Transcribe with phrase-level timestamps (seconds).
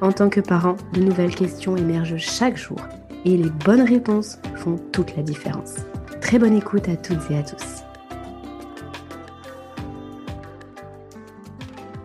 [0.00, 2.78] en tant que parent, de nouvelles questions émergent chaque jour
[3.24, 5.76] et les bonnes réponses font toute la différence.
[6.20, 7.87] Très bonne écoute à toutes et à tous.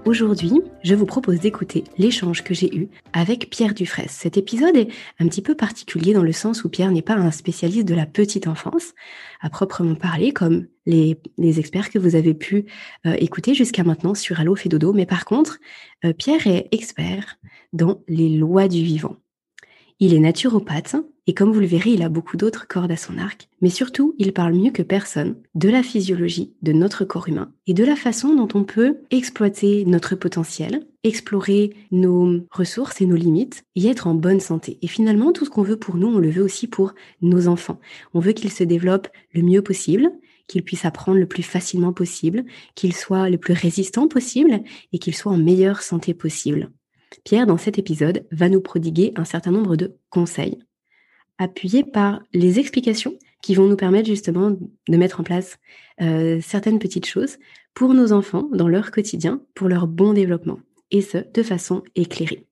[0.05, 0.51] Aujourd'hui,
[0.83, 4.09] je vous propose d'écouter l'échange que j'ai eu avec Pierre Dufresne.
[4.09, 7.31] Cet épisode est un petit peu particulier dans le sens où Pierre n'est pas un
[7.31, 8.93] spécialiste de la petite enfance,
[9.39, 12.65] à proprement parler, comme les, experts que vous avez pu
[13.05, 14.67] euh, écouter jusqu'à maintenant sur Allo fait.
[14.93, 15.59] Mais par contre,
[16.03, 17.38] euh, Pierre est expert
[17.71, 19.15] dans les lois du vivant.
[20.01, 23.17] Il est naturopathe et comme vous le verrez, il a beaucoup d'autres cordes à son
[23.17, 23.47] arc.
[23.61, 27.73] Mais surtout, il parle mieux que personne de la physiologie de notre corps humain et
[27.73, 33.63] de la façon dont on peut exploiter notre potentiel, explorer nos ressources et nos limites
[33.75, 34.77] et être en bonne santé.
[34.81, 37.79] Et finalement, tout ce qu'on veut pour nous, on le veut aussi pour nos enfants.
[38.13, 40.11] On veut qu'ils se développent le mieux possible,
[40.47, 42.44] qu'ils puissent apprendre le plus facilement possible,
[42.75, 46.69] qu'ils soient le plus résistants possible et qu'ils soient en meilleure santé possible.
[47.23, 50.59] Pierre, dans cet épisode, va nous prodiguer un certain nombre de conseils,
[51.37, 55.57] appuyés par les explications qui vont nous permettre justement de mettre en place
[56.01, 57.37] euh, certaines petites choses
[57.73, 60.59] pour nos enfants dans leur quotidien, pour leur bon développement,
[60.91, 62.47] et ce, de façon éclairée.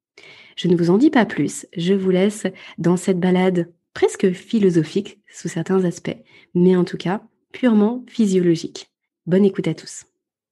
[0.57, 2.45] Je ne vous en dis pas plus, je vous laisse
[2.77, 6.17] dans cette balade presque philosophique sous certains aspects,
[6.53, 7.21] mais en tout cas
[7.51, 8.89] purement physiologique.
[9.25, 10.05] Bonne écoute à tous.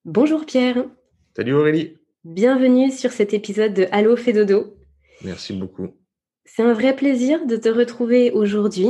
[0.05, 0.85] Bonjour Pierre.
[1.35, 1.97] Salut Aurélie.
[2.23, 4.75] Bienvenue sur cet épisode de Allo Fédodo.
[5.23, 5.98] Merci beaucoup.
[6.51, 8.89] C'est un vrai plaisir de te retrouver aujourd'hui.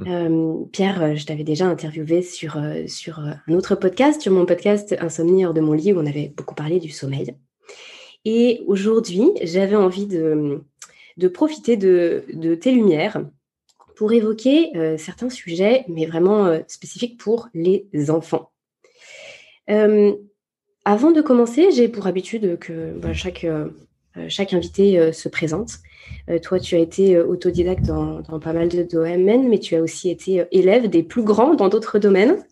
[0.00, 0.06] Mmh.
[0.08, 4.46] Euh, Pierre, je t'avais déjà interviewé sur, euh, sur euh, un autre podcast, sur mon
[4.46, 7.36] podcast Insomnie hors de mon lit, où on avait beaucoup parlé du sommeil.
[8.24, 10.62] Et aujourd'hui, j'avais envie de,
[11.16, 13.24] de profiter de, de, tes lumières
[13.96, 18.50] pour évoquer certains sujets, mais vraiment spécifiques pour les enfants.
[20.84, 23.68] Avant de commencer, j'ai pour habitude que bah, chaque, euh,
[24.28, 25.78] chaque invité euh, se présente.
[26.28, 30.10] Euh, toi, tu as été autodidacte dans, pas mal de domaines, mais tu as aussi
[30.10, 32.44] été élève des plus grands dans d'autres domaines.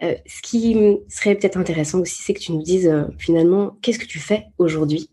[0.00, 0.76] ce qui
[1.08, 5.10] serait peut-être intéressant aussi, c'est que tu nous dises finalement, qu'est-ce que tu fais aujourd'hui?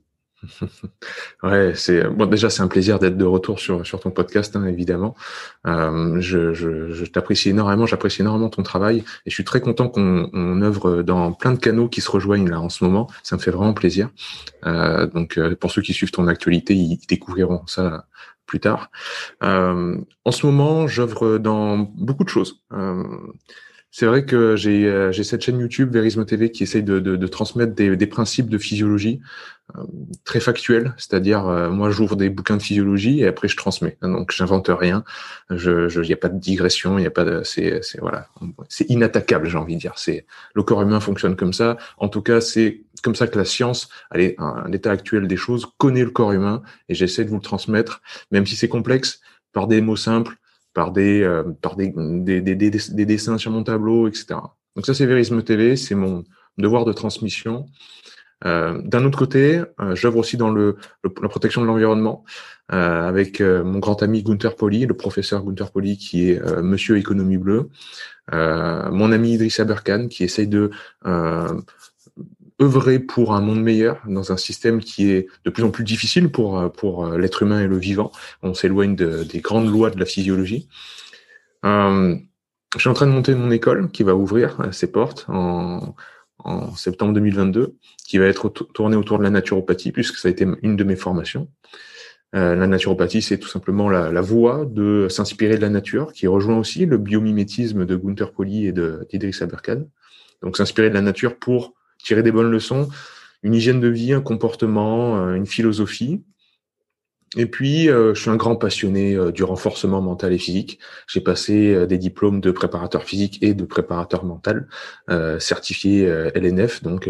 [1.44, 2.26] Ouais, c'est bon.
[2.26, 5.16] Déjà, c'est un plaisir d'être de retour sur sur ton podcast, hein, évidemment.
[5.68, 9.90] Euh, je, je, je t'apprécie énormément, j'apprécie énormément ton travail, et je suis très content
[9.90, 13.10] qu'on on œuvre dans plein de canaux qui se rejoignent là en ce moment.
[13.24, 14.10] Ça me fait vraiment plaisir.
[14.66, 18.06] Euh, donc, euh, pour ceux qui suivent ton actualité, ils découvriront ça
[18.46, 18.92] plus tard.
[19.44, 22.62] Euh, en ce moment, j'œuvre dans beaucoup de choses.
[22.74, 23.04] Euh,
[23.98, 27.96] c'est vrai que j'ai euh, cette chaîne YouTube Verismo TV qui essaye de, transmettre des,
[27.96, 29.22] des, principes de physiologie
[29.78, 29.84] euh,
[30.26, 33.98] très factuels, c'est-à-dire euh, moi j'ouvre des bouquins de physiologie et après je transmets.
[34.02, 35.06] Donc j'invente rien,
[35.50, 38.28] je il n'y a pas de digression, il y a pas de c'est voilà,
[38.68, 39.94] c'est inattaquable j'ai envie de dire.
[39.96, 40.26] C'est
[40.56, 41.78] le corps humain fonctionne comme ça.
[41.98, 44.36] En tout cas c'est comme ça que la science, allez,
[44.68, 48.46] l'état actuel des choses connaît le corps humain et j'essaie de vous le transmettre, même
[48.46, 49.22] si c'est complexe,
[49.54, 50.36] par des mots simples
[50.76, 54.26] par des euh, par des, des, des, des, dessins sur mon tableau, etc.
[54.76, 56.24] Donc ça, c'est Verisme TV, c'est mon
[56.60, 57.66] devoir de transmission.
[58.46, 62.26] Euh, D'un autre côté, euh, j'œuvre aussi dans le, la protection de l'environnement
[62.74, 66.98] euh, avec euh, mon grand ami Gunther Poli, le professeur Gunther Poli qui est Monsieur
[66.98, 67.70] Économie Bleue,
[68.32, 70.72] mon ami Idriss Aberkan qui essaye de
[72.66, 76.30] œuvrer pour un monde meilleur dans un système qui est de plus en plus difficile
[76.30, 78.12] pour, pour euh, l'être humain et le vivant.
[78.44, 80.68] On s'éloigne de, des grandes lois de la physiologie.
[81.66, 82.16] Euh,
[82.76, 85.96] je suis en train de monter mon école qui va ouvrir euh, ses portes en,
[86.40, 87.76] en septembre 2022,
[88.08, 90.96] qui va être tournée autour de la naturopathie, puisque ça a été une de mes
[90.96, 91.48] formations.
[92.36, 96.58] Euh, la naturopathie, c'est tout simplement la, voie de s'inspirer de la nature, qui rejoint
[96.58, 99.86] aussi le biomimétisme de Gunther Poli et d'Idriss Aberkan.
[100.42, 101.74] Donc s'inspirer de la nature pour
[102.06, 102.88] tirer des bonnes leçons,
[103.44, 106.24] une hygiène de vie, un comportement, euh, une philosophie.
[107.38, 110.80] Et puis, euh, je suis un grand passionné euh, du renforcement mental et physique.
[111.08, 114.68] J'ai passé des diplômes de préparateur physique et de préparateur mental,
[115.40, 117.08] certifié LNF, donc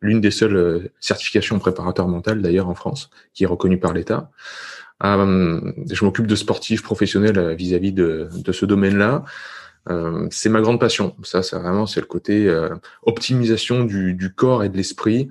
[0.00, 4.30] l'une des seules certifications préparateur mental d'ailleurs en France, qui est reconnue par l'État.
[5.02, 9.24] je m'occupe de sportifs professionnels vis-à-vis de, ce domaine-là.
[10.30, 11.14] C'est ma grande passion.
[11.22, 12.50] Ça, c'est vraiment c'est le côté
[13.02, 15.28] optimisation du, du, corps et de l'esprit.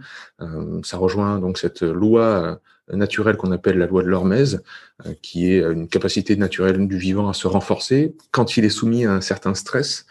[0.84, 2.60] ça rejoint donc cette loi
[2.92, 4.64] naturelle qu'on appelle la loi de l'Hormèse,
[5.06, 9.06] euh, qui est une capacité naturelle du vivant à se renforcer quand il est soumis
[9.06, 10.06] à un certain stress.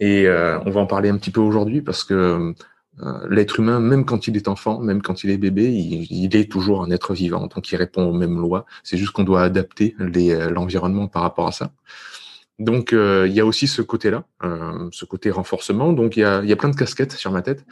[0.00, 2.54] Et euh, on va en parler un petit peu aujourd'hui parce que
[3.02, 6.50] euh, l'être humain, même quand il est enfant, même quand il est bébé, il, est
[6.50, 8.66] toujours un être vivant, donc il répond aux mêmes lois.
[8.84, 11.72] C'est juste qu'on doit adapter l'environnement par rapport à ça.
[12.58, 14.24] Donc il y a aussi ce côté-là,
[14.92, 15.92] ce côté renforcement.
[15.92, 17.64] Donc il y a, y a plein de casquettes sur ma tête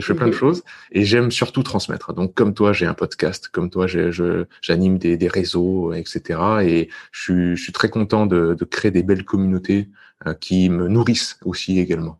[0.00, 0.38] je fais plein de mhm.
[0.38, 0.62] choses
[0.92, 2.12] et j'aime surtout transmettre.
[2.12, 6.40] Donc comme toi, j'ai un podcast, comme toi, j'anime des, des, réseaux, etc.
[6.62, 9.88] Et je suis, je suis très content de, de, créer des belles communautés
[10.26, 12.18] euh, qui me nourrissent aussi également.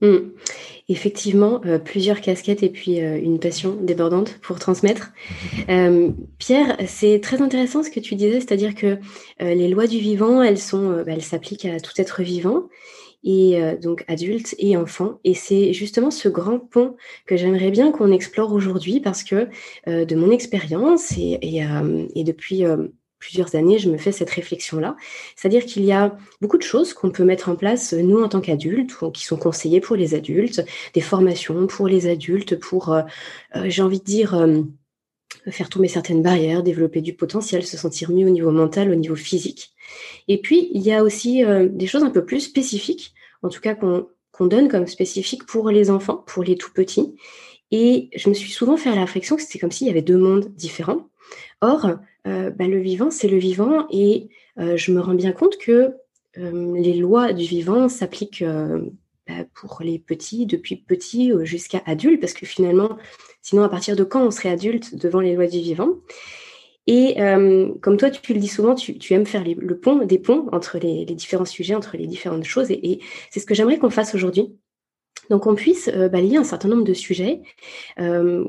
[0.00, 0.30] Mm.
[0.88, 5.12] Effectivement, euh, plusieurs casquettes et puis euh, une passion débordante pour transmettre.
[5.68, 6.14] Mhm.
[6.38, 8.98] Pierre, c'est très intéressant ce que tu disais, c'est-à-dire que
[9.40, 12.68] les lois du vivant, elles sont, bah, elles s'appliquent à tout être vivant
[13.24, 15.18] et euh, donc adultes et enfants.
[15.24, 16.96] Et c'est justement ce grand pont
[17.26, 19.48] que j'aimerais bien qu'on explore aujourd'hui parce que
[19.88, 22.64] euh, de mon expérience et, et, euh, et depuis
[23.24, 24.96] plusieurs années, je me fais cette réflexion-là.
[25.34, 28.42] C'est-à-dire qu'il y a beaucoup de choses qu'on peut mettre en place, nous, en tant
[28.42, 30.62] qu'adultes, ou qui sont conseillées pour les adultes,
[30.92, 32.94] des formations pour les adultes, pour,
[33.64, 34.46] j'ai envie de dire,
[35.50, 39.16] faire tomber certaines barrières, développer du potentiel, se sentir mieux au niveau mental, au niveau
[39.16, 39.72] physique.
[40.28, 43.60] Et puis, il y a aussi euh, des choses un peu plus spécifiques, en tout
[43.60, 47.14] cas qu'on donne comme spécifiques pour les enfants, pour les tout petits.
[47.70, 50.18] Et je me suis souvent fait la réflexion que c'était comme s'il y avait deux
[50.18, 51.08] mondes différents.
[51.60, 51.90] Or,
[52.26, 54.28] euh, bah, le vivant, c'est le vivant, et
[54.58, 55.94] euh, je me rends bien compte que
[56.36, 62.44] les lois du vivant s'appliquent bah, pour les petits, depuis petits jusqu'à adultes, parce que
[62.44, 62.98] finalement,
[63.40, 65.90] sinon, à partir de quand on serait adulte devant les lois du vivant?
[66.86, 70.48] Et euh, comme toi, tu le dis souvent, tu, aimes faire le pont, des ponts
[70.52, 72.70] entre les, différents sujets, entre les différentes choses.
[72.70, 73.00] Et,
[73.30, 74.54] c'est ce que j'aimerais qu'on fasse aujourd'hui.
[75.30, 77.40] Donc, on puisse euh, balayer un certain nombre de sujets.
[77.98, 78.44] Euh,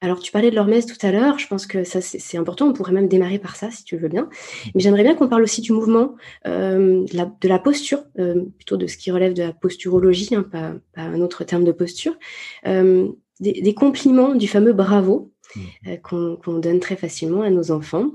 [0.00, 1.38] alors, tu parlais de l'hormèse tout à l'heure.
[1.38, 2.66] Je pense que ça, c'est important.
[2.66, 4.28] On pourrait même démarrer par ça, si tu veux bien.
[4.74, 6.14] Mais j'aimerais bien qu'on parle aussi du mouvement,
[6.46, 11.44] de la, posture, plutôt de ce qui relève de la posturologie, hein, pas, un autre
[11.44, 12.18] terme de posture.
[12.64, 15.32] Des, des, compliments du fameux bravo.
[15.56, 15.60] Mmh.
[15.88, 18.10] Euh, qu'on donne très facilement à nos enfants.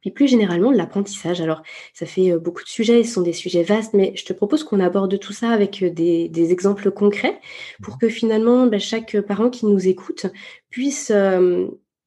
[0.00, 1.42] Puis plus généralement, l'apprentissage.
[1.42, 1.62] Alors,
[1.92, 4.64] ça fait euh, beaucoup de sujets, ce sont des sujets vastes, mais je te propose
[4.64, 7.38] qu'on aborde tout ça avec euh, des, exemples concrets
[7.82, 10.26] pour que finalement, bah, chaque parent qui nous écoute
[10.70, 11.12] puisse,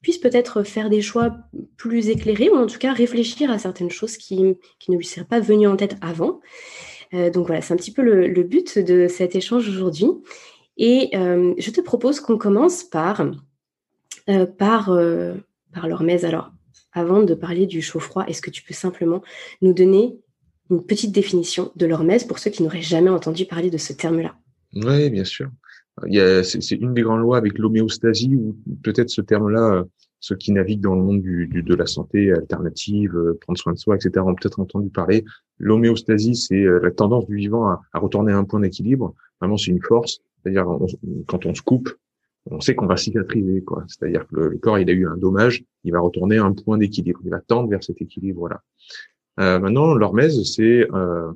[0.00, 1.36] puisse peut-être faire des choix
[1.76, 5.26] plus éclairés ou en tout cas réfléchir à certaines choses qui, qui ne lui seraient
[5.26, 6.40] pas venues en tête avant.
[7.12, 10.08] donc voilà, c'est un petit peu le, but de cet échange aujourd'hui.
[10.76, 13.22] Et je te propose qu'on commence par
[14.28, 15.34] euh, par, euh,
[15.72, 15.84] par.
[15.84, 16.52] Alors,
[16.92, 19.22] avant de parler du chaud-froid, est-ce que tu peux simplement
[19.60, 20.16] nous donner
[20.70, 24.34] une petite définition de l'hormèse pour ceux qui n'auraient jamais entendu parler de ce terme-là?
[24.74, 25.50] Oui, bien sûr.
[26.02, 29.84] C'est une des grandes lois avec l'homéostasie, ou peut-être ce terme-là, euh,
[30.20, 33.12] ceux qui naviguent dans le monde du, de la santé alternative,
[33.42, 35.24] prendre soin de soi, etc., ont peut-être entendu parler.
[35.58, 39.14] L'homéostasie, c'est la tendance du vivant à, à retourner à un point d'équilibre.
[39.40, 40.20] Vraiment, c'est une force.
[40.42, 40.66] C'est-à-dire,
[41.26, 41.90] quand on se coupe,
[42.50, 43.84] on sait qu'on va cicatriser, quoi.
[43.88, 46.78] C'est-à-dire que le, corps, il a eu un dommage, il va retourner à un point
[46.78, 48.60] d'équilibre, il va tendre vers cet équilibre-là.
[49.40, 51.32] Euh, maintenant, l'hormèse, c'est, euh,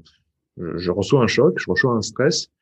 [0.57, 2.58] je reçois un choc, je reçois un stress, euh,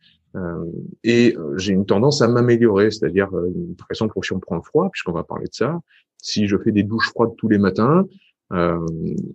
[1.04, 4.62] et euh, j'ai une tendance à m'améliorer, c'est-à-dire, euh, par exemple, si on prend le
[4.62, 5.80] froid, puisqu'on va parler de ça,
[6.20, 8.04] si je fais des douches froides tous les matins,
[8.52, 8.86] euh,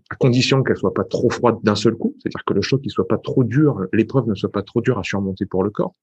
[0.10, 2.92] à condition qu'elles soient pas trop froides d'un seul coup, c'est-à-dire que le choc il
[2.92, 5.96] soit pas trop dur, l'épreuve ne soit pas trop dure à surmonter pour le corps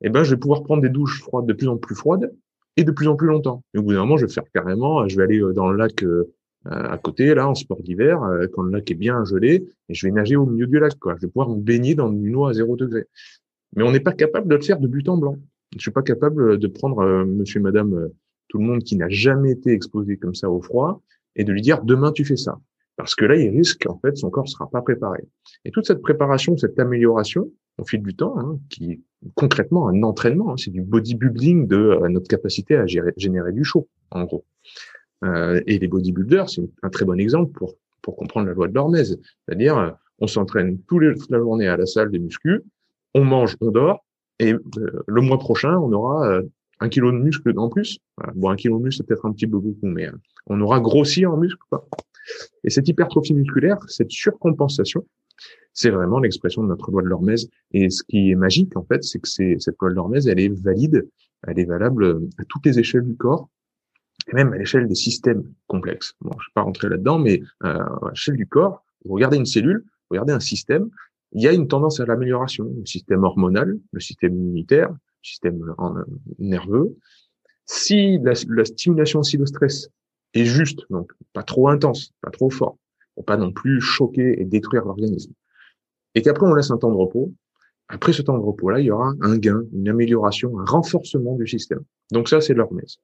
[0.00, 2.32] eh ben, je vais pouvoir prendre des douches froides de plus en plus froides
[2.76, 3.64] et de plus en plus longtemps.
[3.74, 5.76] Et au bout d'un moment, je vais faire carrément, je vais aller euh, dans le
[5.76, 6.32] lac euh,
[6.64, 10.06] à côté, là, en sport d'hiver, euh, quand le lac est bien gelé, et je
[10.06, 11.14] vais nager au milieu du lac, quoi.
[11.16, 13.04] Je vais pouvoir me baigner dans une eau à zéro degré.
[13.76, 15.36] Mais on n'est pas capable de le faire de but en blanc.
[15.74, 18.10] Je suis pas capable de prendre monsieur, madame,
[18.48, 21.02] tout le monde qui n'a jamais été exposé comme ça au froid
[21.36, 22.58] et de lui dire demain tu fais ça.
[22.96, 25.22] Parce que là, il risque, en fait, son corps sera pas préparé.
[25.64, 27.48] Et toute cette préparation, cette amélioration,
[27.78, 29.02] au fil du temps, hein, qui
[29.34, 33.88] concrètement un entraînement, hein, c'est du bodybuilding de euh, notre capacité à générer du chaud,
[34.10, 34.44] en gros.
[35.24, 38.74] Euh, et les bodybuilders, c'est un très bon exemple pour pour comprendre la loi de
[38.74, 42.62] l'hormèse, c'est-à-dire euh, on s'entraîne toute la journée à la salle des muscu,
[43.14, 44.04] on mange, on dort,
[44.38, 44.54] et
[45.06, 46.40] le mois prochain, on aura
[46.80, 47.98] un kilo de muscle en plus.
[48.34, 50.08] Bon, un kilo de muscle, c'est peut-être un petit peu beaucoup, mais
[50.46, 51.58] on aura grossi en muscle.
[52.64, 55.04] Et cette hypertrophie musculaire, cette surcompensation,
[55.72, 57.48] c'est vraiment l'expression de notre loi de l'hormèse.
[57.72, 60.48] Et ce qui est magique, en fait, c'est que cette loi de l'hormèse, elle est
[60.48, 61.08] valide,
[61.46, 63.48] elle est valable à toutes les échelles du corps,
[64.30, 66.14] et même à l'échelle des systèmes complexes.
[66.20, 69.36] Bon, je ne vais pas rentrer là-dedans, mais euh, à l'échelle du corps, vous regardez
[69.36, 70.90] une cellule, vous regardez un système,
[71.32, 72.64] il y a une tendance à l'amélioration.
[72.64, 76.04] Le système hormonal, le système immunitaire, le système euh,
[76.38, 76.96] nerveux.
[77.66, 79.90] Si la, la stimulation aussi de stress
[80.34, 82.78] est juste, donc pas trop intense, pas trop fort,
[83.14, 85.32] pour pas non plus choquer et détruire l'organisme,
[86.14, 87.32] et qu'après on laisse un temps de repos,
[87.88, 91.46] après ce temps de repos-là, il y aura un gain, une amélioration, un renforcement du
[91.46, 91.80] système.
[92.12, 92.98] Donc ça, c'est l'hormèse.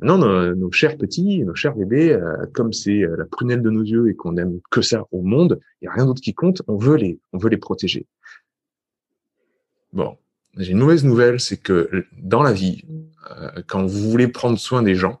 [0.00, 3.82] Non, nos, chers petits, nos chers bébés, euh, comme c'est euh, la prunelle de nos
[3.82, 6.62] yeux et qu'on aime que ça au monde, il n'y a rien d'autre qui compte,
[6.68, 8.06] on veut les, on veut les protéger.
[9.92, 10.16] Bon,
[10.56, 12.84] j'ai une mauvaise nouvelle, c'est que dans la vie,
[13.30, 15.20] euh, quand vous voulez prendre soin des gens,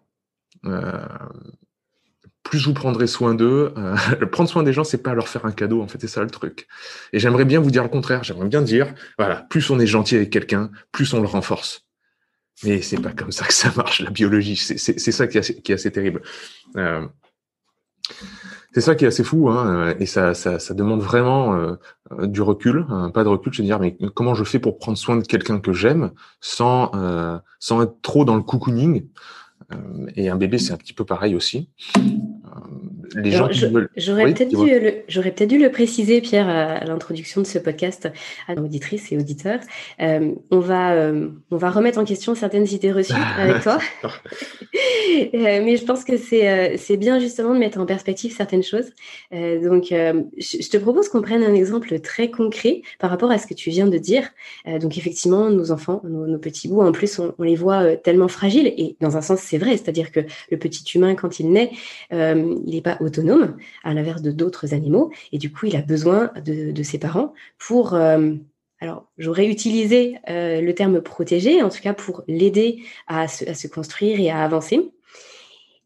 [2.48, 3.72] plus vous prendrez soin d'eux.
[3.76, 6.22] Euh, prendre soin des gens, c'est pas leur faire un cadeau, en fait, c'est ça
[6.22, 6.66] le truc.
[7.12, 8.24] Et j'aimerais bien vous dire le contraire.
[8.24, 11.87] J'aimerais bien dire, voilà, plus on est gentil avec quelqu'un, plus on le renforce.
[12.64, 14.56] Mais c'est pas comme ça que ça marche, la biologie.
[14.56, 16.22] C'est ça qui est, assez, qui est assez terrible.
[16.76, 17.06] Euh,
[18.72, 21.76] c'est ça qui est assez fou, hein, et ça, ça, ça demande vraiment euh,
[22.26, 24.98] du recul, hein, pas de recul, je veux dire, mais comment je fais pour prendre
[24.98, 29.08] soin de quelqu'un que j'aime sans, euh, sans être trop dans le cocooning
[29.72, 31.70] euh, et un bébé, c'est un petit peu pareil aussi.
[33.16, 33.48] Euh, les gens
[33.96, 38.08] J'aurais peut-être dû, le, peut dû le préciser, Pierre, à, l'introduction de ce podcast
[38.46, 39.60] à nos auditrices et auditeurs.
[40.00, 41.12] Euh, on, va,
[41.50, 43.78] on va remettre en question certaines idées reçues avec toi.
[45.32, 48.90] mais je pense que c'est bien justement de mettre en perspective certaines choses.
[49.32, 53.54] donc, je, te propose qu'on prenne un exemple très concret par rapport à ce que
[53.54, 54.28] tu viens de dire.
[54.66, 58.72] donc, effectivement, nos enfants, nos, petits bouts, en plus, on, on les voit tellement fragiles
[58.76, 61.70] et dans un sens, c'est vrai, c'est-à-dire que le petit humain, quand il naît,
[62.12, 65.82] euh, il n'est pas autonome, à l'inverse de d'autres animaux, et du coup, il a
[65.82, 67.94] besoin de, ses parents pour...
[67.94, 68.34] Euh,
[68.80, 72.78] alors, j'aurais utilisé euh, le terme protéger, en tout cas pour l'aider
[73.08, 74.92] à, se, construire et à avancer.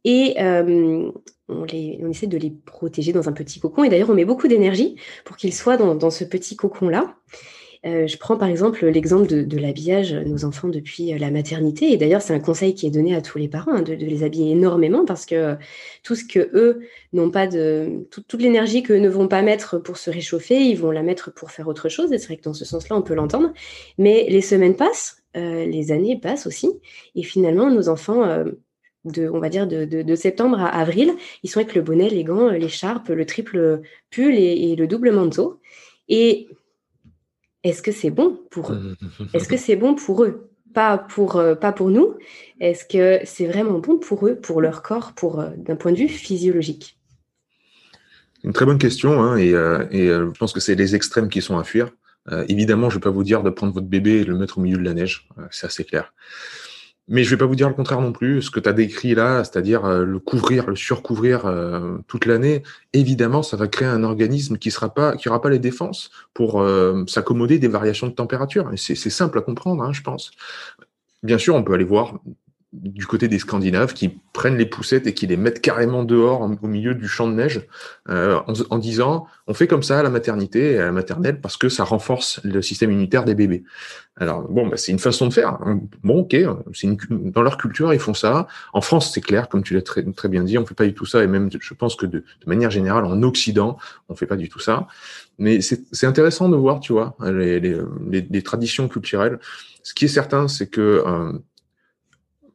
[0.04, 3.85] Et on, essaie de les protéger dans un petit cocon.
[3.85, 7.16] Et d'ailleurs, on met beaucoup d'énergie pour qu'ils soient dans, ce petit cocon-là.
[7.84, 11.92] Euh, je prends par exemple l'exemple de, l'habillage de nos enfants depuis euh, la maternité.
[11.92, 14.22] Et d'ailleurs, c'est un conseil qui est donné à tous les parents hein, de, les
[14.22, 15.54] habiller énormément parce que euh,
[16.04, 18.06] tout ce que eux n'ont pas de.
[18.10, 21.50] toute l'énergie qu'eux ne vont pas mettre pour se réchauffer, ils vont la mettre pour
[21.50, 22.12] faire autre chose.
[22.12, 23.52] Et c'est vrai que dans ce sens-là, on peut l'entendre.
[23.98, 26.70] Mais les semaines passent, les années passent aussi.
[27.16, 28.44] Et finalement, nos enfants.
[29.04, 31.12] de, on va dire de, septembre à avril,
[31.42, 35.10] ils sont avec le bonnet, les gants, l'écharpe, le triple pull et, et le double
[35.10, 35.60] manteau.
[36.08, 36.48] Et
[37.64, 38.97] est-ce que c'est bon pour eux?
[39.35, 40.49] Est-ce que c'est bon pour eux?
[40.75, 42.14] Pas pour, euh, pas pour nous.
[42.61, 45.99] Est-ce que c'est vraiment bon pour eux, pour leur corps, pour euh, d'un point de
[45.99, 46.99] vue physiologique?
[48.42, 51.59] Une très bonne question, hein, et, euh, je pense que c'est les extrêmes qui sont
[51.59, 51.90] à fuir.
[52.49, 54.59] évidemment, je ne vais pas vous dire de prendre votre bébé et de le mettre
[54.59, 56.12] au milieu de la neige, c'est assez clair.
[57.09, 58.42] Mais je vais pas vous dire le contraire non plus.
[58.42, 62.62] Ce que tu as décrit là, c'est-à-dire euh, le couvrir, le surcouvrir euh, toute l'année,
[62.92, 67.59] évidemment, ça va créer un organisme qui sera pas, pas les défenses pour euh, s'accommoder
[67.59, 68.71] des variations de température.
[68.76, 70.30] C'est simple à comprendre, hein, je pense.
[71.23, 72.21] Bien sûr, on peut aller voir
[72.72, 76.66] du côté des Scandinaves qui prennent les poussettes et qui les mettent carrément dehors au
[76.66, 77.66] milieu du champ de neige
[78.08, 81.58] euh, en, disant on fait comme ça à la maternité et à la maternelle parce
[81.58, 83.64] que ça renforce le système immunitaire des bébés.
[84.16, 85.58] Alors bon, bah, c'est une façon de faire.
[86.02, 86.34] Bon, ok,
[86.72, 88.46] c'est dans leur culture ils font ça.
[88.72, 90.94] En France, c'est clair, comme tu l'as très, très bien dit, on fait pas du
[90.94, 93.76] tout ça et même je pense que de, de manière générale en Occident,
[94.08, 94.86] on fait pas du tout ça.
[95.38, 97.76] Mais c'est intéressant de voir, tu vois, les, les,
[98.08, 99.40] les, traditions culturelles.
[99.82, 101.32] Ce qui est certain, c'est que euh,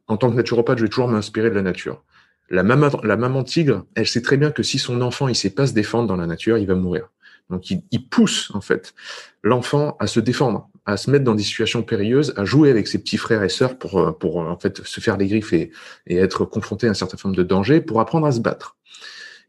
[0.08, 2.02] en tant que naturopathe, je vais toujours m'inspirer de la nature.
[2.50, 5.50] La maman, la maman tigre, elle sait très bien que si son enfant il sait
[5.50, 7.10] pas se défendre dans la nature, il va mourir.
[7.50, 8.94] Donc il, pousse en fait
[9.42, 12.98] l'enfant à se défendre, à se mettre dans des situations périlleuses, à jouer avec ses
[12.98, 15.70] petits frères et sœurs pour euh, pour en fait se faire les griffes et,
[16.08, 18.76] être confronté à une certaine forme de danger, pour apprendre à se battre.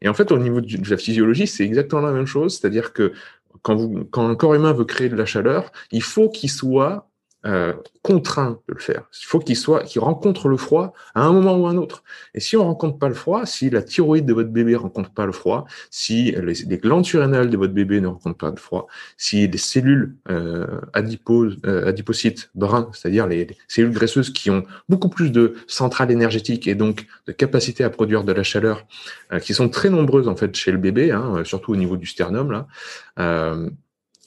[0.02, 3.12] Et en fait, au niveau de la physiologie, c'est exactement la même chose, c'est-à-dire que
[3.60, 7.09] quand, vous, quand un corps humain veut créer de la chaleur, il faut qu'il soit
[7.46, 9.04] euh, contraint de le faire.
[9.22, 12.02] Il faut qu'il soit, qu'il rencontre le froid à un moment ou à un autre.
[12.34, 15.26] Et si on rencontre pas le froid, si la thyroïde de votre bébé rencontre pas
[15.26, 19.46] le froid, si les, glandes surrénales de votre bébé ne rencontrent pas le froid, si
[19.46, 25.30] les cellules euh, adiposes, euh, adipocytes bruns, c'est-à-dire les, cellules graisseuses qui ont beaucoup plus
[25.30, 28.86] de centrales énergétiques et donc de capacité à produire de la chaleur,
[29.32, 32.06] euh, qui sont très nombreuses en fait chez le bébé, hein, surtout au niveau du
[32.06, 32.66] sternum là.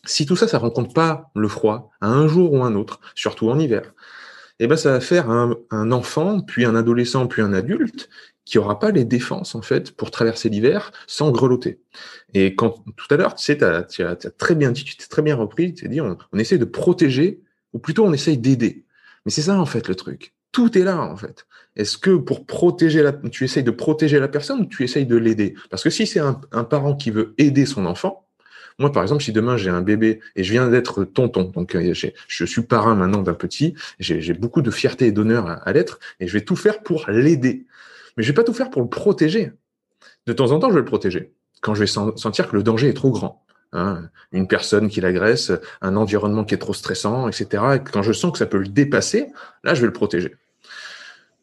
[0.06, 3.50] Si tout ça, ça rencontre pas le froid, à un jour ou un autre, surtout
[3.50, 3.94] en hiver,
[4.60, 8.10] eh ben, ça va faire un, enfant, puis un adolescent, puis un adulte
[8.46, 11.80] qui aura pas les défenses en fait pour traverser l'hiver sans grelotter.
[12.34, 15.08] Et quand tout à l'heure, tu sais, as, tu as, très bien dit, tu t'es
[15.08, 17.42] très bien repris, tu t'es dit, on, on essaie de protéger,
[17.72, 18.86] ou plutôt on essaye d'aider.
[19.26, 20.34] Mais c'est ça en fait le truc.
[20.52, 21.46] Tout est là en fait.
[21.76, 25.16] Est-ce que pour protéger la, tu essayes de protéger la personne ou tu essayes de
[25.16, 25.56] l'aider?
[25.70, 28.23] Parce que si c'est un, parent qui veut aider son enfant,
[28.80, 31.94] moi par exemple, si demain j'ai un bébé et je viens d'être tonton, donc euh,
[31.94, 36.28] je suis parrain maintenant d'un petit, j'ai beaucoup de fierté et d'honneur à, l'être, et
[36.28, 37.66] je vais tout faire pour l'aider.
[38.18, 39.52] Mais je vais pas tout faire pour le protéger.
[40.28, 41.34] De temps en temps, je vais le protéger.
[41.62, 43.44] Quand je vais sentir que le danger est trop grand.
[43.76, 45.52] Hein, une personne qui l'agresse,
[45.82, 47.64] un environnement qui est trop stressant, etc.
[47.76, 49.30] Et quand je sens que ça peut le dépasser,
[49.64, 50.36] là, je vais le protéger.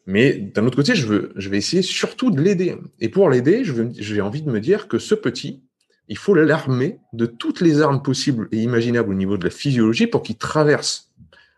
[0.05, 2.77] Mais d'un autre côté, je, veux, je vais essayer surtout de l'aider.
[2.99, 5.61] Et pour l'aider, j'ai envie de me dire que ce petit,
[6.11, 10.07] il faut l'armer de toutes les armes possibles et imaginables au niveau de la physiologie
[10.07, 11.09] pour qu'il traverse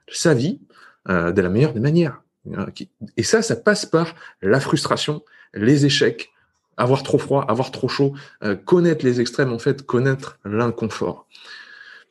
[0.08, 0.62] sa vie
[1.10, 2.22] euh, de la meilleure des manières.
[2.56, 2.68] Hein,
[3.18, 5.24] et ça, ça passe par la frustration,
[5.56, 6.30] les échecs,
[6.78, 11.28] avoir trop froid, avoir trop chaud, euh, connaître les extrêmes, en fait, connaître l'inconfort.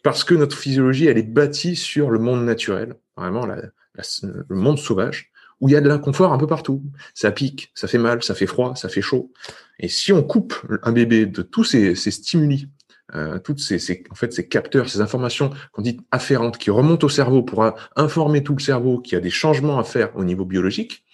[0.02, 5.30] Parce que notre physiologie, elle est bâtie sur le monde naturel, vraiment le monde sauvage,
[5.62, 6.82] où il y a de l'inconfort un peu partout.
[7.14, 9.32] Ça pique, ça fait mal, ça fait froid, ça fait chaud.
[9.78, 12.68] Et si on coupe un bébé de tous ces, stimuli
[13.14, 14.02] euh, toutes ces, ces,
[14.48, 17.64] capteurs, ces informations qu'on dit afférentes, qui remontent au cerveau pour
[17.94, 21.04] informer tout le cerveau qu'il y a des changements à faire au niveau biologique,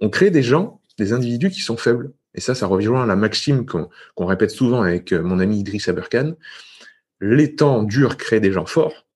[0.00, 2.12] on crée des gens, des individus qui sont faibles.
[2.34, 6.32] Et ça, ça rejoint la maxime qu'on répète souvent avec euh, mon ami Idriss Aberkan.
[7.20, 9.06] Les temps durs créent des gens forts,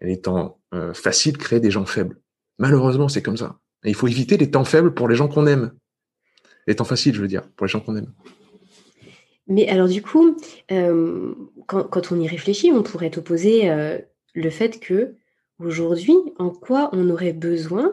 [0.00, 2.20] les temps euh, faciles créent des gens faibles.
[2.60, 3.58] Malheureusement, c'est comme ça.
[3.84, 5.72] Il faut éviter les temps faibles pour les gens qu'on aime.
[6.66, 8.12] Les temps faciles, je veux dire, pour les gens qu'on aime.
[9.46, 10.36] Mais alors du coup,
[10.72, 11.34] euh,
[11.66, 13.98] quand, quand, on y réfléchit, on pourrait opposer euh,
[14.34, 15.16] le fait que
[15.58, 17.92] aujourd'hui, en quoi on aurait besoin,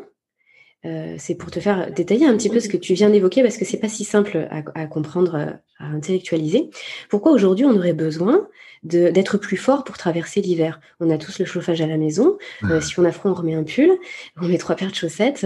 [0.86, 3.58] euh, c'est pour te faire détailler un petit peu ce que tu viens d'évoquer parce
[3.58, 6.70] que c'est pas si simple à, à, comprendre, à intellectualiser.
[7.10, 8.48] Pourquoi aujourd'hui on aurait besoin
[8.84, 10.80] d'être plus fort pour traverser l'hiver?
[11.00, 12.38] On a tous le chauffage à la maison.
[12.82, 13.91] si on a froid, on remet un pull,
[14.41, 15.46] on met trois paires de chaussettes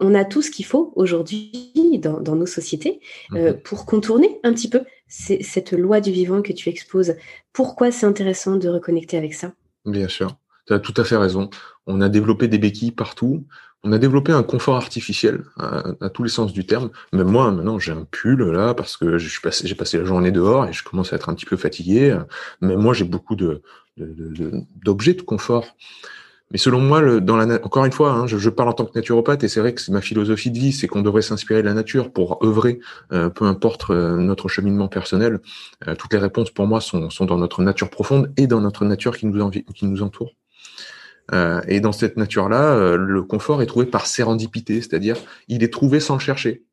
[0.00, 3.00] on a tout ce qu'il faut aujourd'hui dans, dans, nos sociétés
[3.34, 3.60] euh, mhm.
[3.60, 7.14] pour contourner un petit peu cette loi du vivant que tu exposes.
[7.52, 9.52] Pourquoi c'est intéressant de reconnecter avec ça?
[9.86, 11.48] Bien sûr, tu as tout à fait raison.
[11.86, 13.46] On a développé des béquilles partout.
[13.84, 16.90] On a développé un confort artificiel à, tous les sens du terme.
[17.12, 20.72] Même moi, maintenant, j'ai un pull là parce que j'ai passé, la journée dehors et
[20.72, 22.18] je commence à être un petit peu fatigué.
[22.60, 25.76] Mais moi, j'ai beaucoup d'objets de, confort.
[26.50, 29.44] Mais selon moi, dans la, encore une fois, hein, je, parle en tant que naturopathe
[29.44, 32.10] et c'est vrai que ma philosophie de vie, c'est qu'on devrait s'inspirer de la nature
[32.10, 32.80] pour œuvrer,
[33.12, 35.40] euh, peu importe euh, notre cheminement personnel.
[35.86, 39.16] Euh, toutes les réponses pour moi sont, dans notre nature profonde et dans notre nature
[39.16, 40.34] qui nous entoure.
[41.32, 45.16] Et dans cette nature-là, le confort est trouvé par sérendipité, c'est-à-dire
[45.48, 46.64] il est trouvé sans le chercher.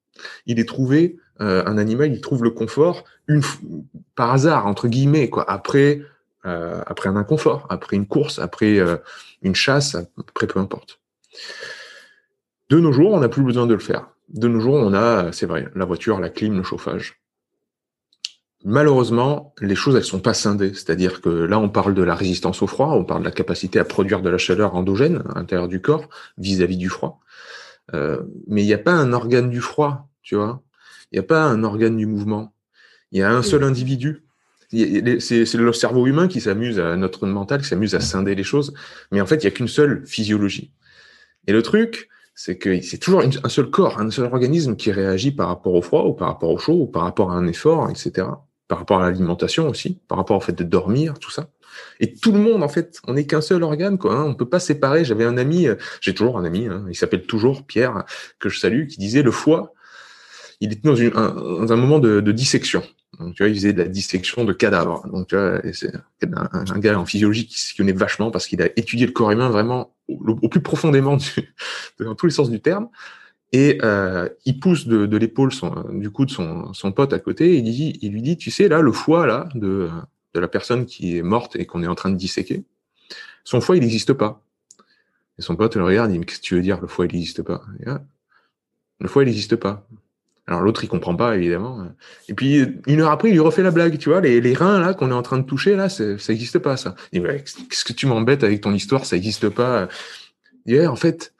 [0.45, 3.41] Il est trouvé, un animal, il trouve le confort une,
[4.15, 5.49] par hasard entre guillemets, quoi.
[5.49, 6.01] Après
[6.45, 8.97] euh, après un inconfort, après une course, après euh,
[9.41, 10.99] une chasse, après peu importe.
[12.69, 14.09] De nos jours, on n'a plus besoin de le faire.
[14.29, 17.19] De nos jours, on a, c'est vrai, la voiture, la clim, le chauffage.
[18.65, 20.73] Malheureusement, les choses, elles sont pas scindées.
[20.73, 23.79] C'est-à-dire que là, on parle de la résistance au froid, on parle de la capacité
[23.79, 27.21] à produire de la chaleur endogène à l'intérieur du corps vis-à-vis du froid.
[27.93, 30.63] Euh, mais il n'y a pas un organe du froid, tu vois.
[31.11, 32.53] Il n'y a pas un organe du mouvement.
[33.11, 34.25] Il y a un seul individu
[35.19, 38.73] c'est le cerveau humain qui s'amuse à notre mental, qui s'amuse à scinder les choses.
[39.11, 40.71] Mais en fait, il n'y a qu'une seule physiologie.
[41.47, 45.31] Et le truc, c'est que c'est toujours un seul corps, un seul organisme qui réagit
[45.31, 47.89] par rapport au froid ou par rapport au chaud ou par rapport à un effort,
[47.89, 48.27] etc.
[48.67, 51.49] Par rapport à l'alimentation aussi, par rapport au fait de dormir, tout ça.
[51.99, 54.15] Et tout le monde, en fait, on n'est qu'un seul organe, quoi.
[54.15, 54.23] Hein.
[54.23, 55.05] On peut pas séparer.
[55.05, 58.05] J'avais un ami, euh, j'ai toujours un ami, hein, il s'appelle toujours Pierre,
[58.39, 59.73] que je salue, qui disait le foie,
[60.61, 61.31] il était dans, un,
[61.65, 62.81] dans un moment de, de dissection.
[63.19, 65.07] Donc, tu vois, il faisait de la dissection de cadavres.
[65.07, 65.91] Donc, tu vois, c'est
[66.23, 69.49] un, gars en physiologie qui s'y connaît vachement parce qu'il a étudié le corps humain
[69.49, 71.17] vraiment au, plus profondément
[71.99, 72.89] dans tous les sens du terme.
[73.57, 75.49] Et euh, il pousse de, de l'épaule
[75.93, 78.51] du coup de son, son pote à côté et il, dit, il lui dit, tu
[78.51, 79.87] sais, là, le foie là de,
[80.33, 82.65] de la personne qui est morte et qu'on est en train de disséquer,
[83.45, 84.41] son foie, il n'existe pas.
[85.39, 87.05] Et son pote le regarde, il dit, mais qu'est-ce que tu veux dire, le foie,
[87.05, 87.61] il n'existe pas?
[88.99, 89.87] Le foie, il n'existe pas.
[90.47, 91.87] Alors l'autre il comprend pas évidemment.
[92.27, 94.81] Et puis une heure après il lui refait la blague, tu vois, les, les reins
[94.81, 96.95] là qu'on est en train de toucher là, ça n'existe pas ça.
[97.13, 97.27] Il dit
[97.69, 99.87] qu'est-ce que tu m'embêtes avec ton histoire, ça n'existe pas?
[100.65, 101.33] Et en fait,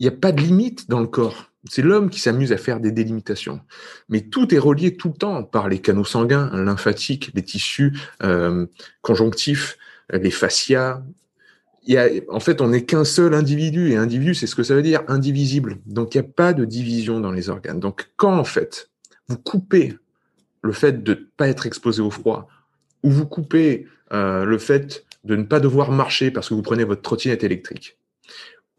[0.00, 1.50] il n'y a pas de limite dans le corps.
[1.68, 3.60] C'est l'homme qui s'amuse à faire des délimitations.
[4.08, 8.66] Mais tout est relié tout le temps par les canaux sanguins, lymphatiques, les tissus euh,
[9.02, 9.76] conjonctifs,
[10.10, 11.02] les fascias.
[12.28, 15.02] en fait, on n'est qu'un seul individu, et individu, c'est ce que ça veut dire,
[15.06, 15.76] indivisible.
[15.84, 17.78] Donc, il n'y a pas de division dans les organes.
[17.78, 18.90] Donc, quand, en fait,
[19.28, 19.98] vous coupez
[20.62, 22.48] le fait de ne pas être exposé au froid,
[23.02, 26.84] ou vous coupez euh, le fait de ne pas devoir marcher parce que vous prenez
[26.84, 27.98] votre trottinette électrique,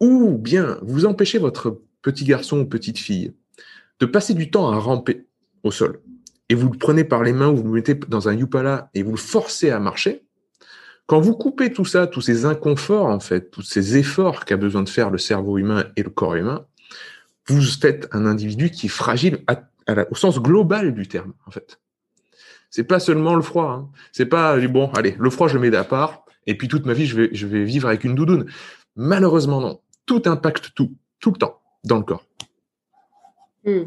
[0.02, 3.32] ou bien vous empêchez votre petit garçon ou petite fille
[4.00, 5.26] de passer du temps à ramper
[5.62, 6.00] au sol,
[6.48, 9.04] et vous le prenez par les mains ou vous le mettez dans un yupala et
[9.04, 10.24] vous le forcez à marcher,
[11.06, 14.82] quand vous coupez tout ça, tous ces inconforts, en fait, tous ces efforts qu'a besoin
[14.82, 16.66] de faire le cerveau humain et le corps humain,
[17.46, 19.44] vous faites un individu qui est fragile
[20.10, 21.78] au sens global du terme, en fait.
[22.70, 23.70] C'est pas seulement le froid.
[23.70, 23.90] Hein.
[24.10, 26.92] C'est pas bon, allez, le froid je le mets à part et puis toute ma
[26.92, 28.46] vie je vais je vais vivre avec une doudoune.
[28.96, 29.81] Malheureusement non.
[30.06, 32.24] Tout impacte tout, tout le temps dans le corps.
[33.64, 33.84] Hmm.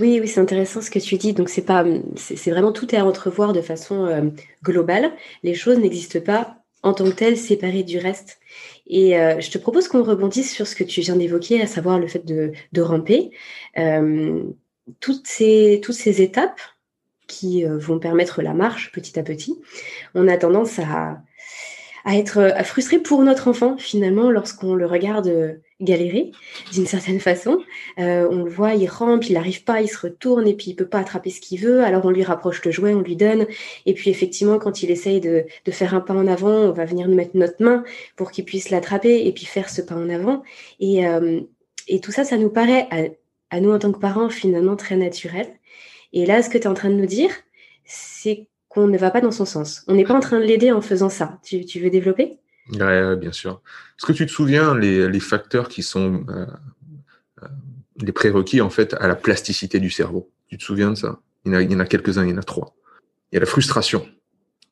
[0.00, 1.32] Oui, oui, c'est intéressant ce que tu dis.
[1.32, 1.84] Donc c'est pas,
[2.16, 4.22] c'est vraiment tout est à entrevoir de façon euh,
[4.62, 5.12] globale.
[5.42, 8.40] Les choses n'existent pas en tant que telles séparées du reste.
[8.88, 12.00] Et euh, je te propose qu'on rebondisse sur ce que tu viens d'évoquer, à savoir
[12.00, 13.30] le fait de, ramper.
[13.78, 14.42] Euh,
[14.98, 16.60] toutes ces toutes ces étapes
[17.28, 19.58] qui vont permettre la marche petit à petit,
[20.14, 21.22] on a tendance à
[22.04, 26.30] à être frustré pour notre enfant finalement lorsqu'on le regarde galérer
[26.72, 27.58] d'une certaine façon.
[27.98, 30.76] Euh, on le voit, il rampe, il n'arrive pas, il se retourne et puis il
[30.76, 31.82] peut pas attraper ce qu'il veut.
[31.82, 33.46] Alors on lui rapproche le jouet, on lui donne.
[33.86, 37.08] Et puis effectivement, quand il essaye de, faire un pas en avant, on va venir
[37.08, 37.84] nous mettre notre main
[38.16, 40.42] pour qu'il puisse l'attraper et puis faire ce pas en avant.
[40.80, 41.40] Et, euh,
[42.02, 42.88] tout ça, ça nous paraît
[43.50, 45.46] à, nous en tant que parents finalement très naturel.
[46.12, 47.30] Et là, ce que tu es en train de nous dire,
[47.84, 49.84] c'est qu'on ne va pas dans son sens.
[49.86, 51.38] On n'est pas en train de l'aider en faisant ça.
[51.44, 52.38] tu veux développer?
[52.70, 53.60] Ouais, bien sûr.
[53.98, 56.46] Est-ce que tu te souviens les, les facteurs qui sont euh,
[57.42, 57.48] euh,
[58.00, 60.30] les prérequis en fait à la plasticité du cerveau?
[60.48, 61.20] Tu te souviens de ça?
[61.44, 62.76] Il y, en a, quelques-uns, il y en a trois.
[63.30, 64.08] Il y a la frustration,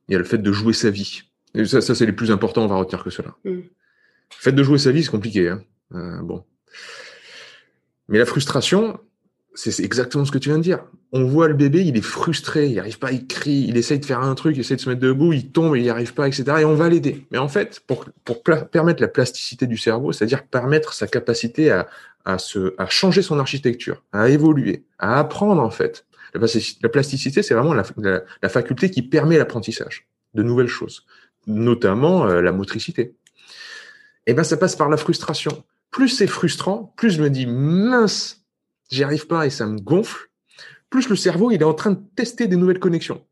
[0.08, 1.22] il y a le fait de jouer sa vie.
[1.54, 3.34] Et ça, ça c'est les plus importants, on va retenir que cela.
[3.44, 3.50] Mm.
[3.50, 3.64] Le
[4.30, 5.48] fait de jouer sa vie, c'est compliqué.
[5.48, 6.44] Hein euh, bon.
[8.08, 9.00] Mais la frustration,
[9.62, 10.84] c'est exactement ce que tu viens de dire.
[11.12, 14.06] On voit le bébé, il est frustré, il arrive pas, il crie, il essaye de
[14.06, 16.26] faire un truc, il essaye de se mettre debout, il tombe, il n'y arrive pas,
[16.26, 16.44] etc.
[16.60, 17.26] Et on va l'aider.
[17.30, 18.06] Mais en fait, pour,
[18.70, 21.86] permettre la plasticité du cerveau, c'est-à-dire permettre sa capacité à,
[22.88, 26.06] changer son architecture, à évoluer, à apprendre en fait.
[26.32, 27.84] La plasticité, c'est vraiment la,
[28.42, 31.04] la, faculté qui permet l'apprentissage de nouvelles choses,
[31.46, 33.02] notamment euh, la motricité.
[34.26, 35.64] Et eh ben, ça passe par la frustration.
[35.90, 38.39] Plus c'est frustrant, plus je me dis mince,
[38.90, 40.28] j'y arrive pas et ça me gonfle,
[40.90, 43.24] plus le cerveau, il est en train de tester des nouvelles connexions.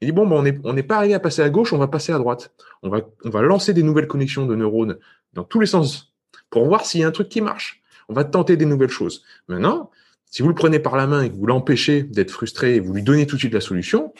[0.00, 2.12] Il dit, bon, ben, on n'est pas arrivé à passer à gauche, on va passer
[2.12, 2.52] à droite.
[2.82, 4.98] On va, on va lancer des nouvelles connexions de neurones
[5.32, 6.12] dans tous les sens
[6.50, 7.82] pour voir s'il y a un truc qui marche.
[8.08, 9.22] On va tenter des nouvelles choses.
[9.48, 9.90] Maintenant,
[10.26, 12.92] si vous le prenez par la main et que vous l'empêchez d'être frustré et vous
[12.92, 14.12] lui donnez tout de suite la solution,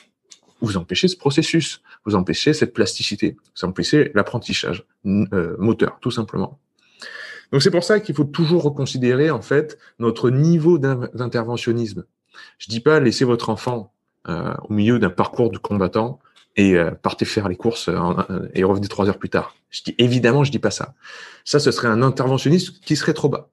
[0.60, 6.58] vous empêchez ce processus, vous empêchez cette plasticité, vous empêchez l'apprentissage euh, moteur, tout simplement.
[7.54, 12.02] Donc c'est pour ça qu'il faut toujours reconsidérer en fait notre niveau d'interventionnisme.
[12.58, 13.92] Je dis pas laissez votre enfant
[14.28, 16.18] euh, au milieu d'un parcours de combattant
[16.56, 19.54] et euh, partez faire les courses euh, et revenez trois heures plus tard.
[19.70, 20.94] Je dis évidemment je dis pas ça.
[21.44, 23.50] Ça ce serait un interventionnisme qui serait trop bas.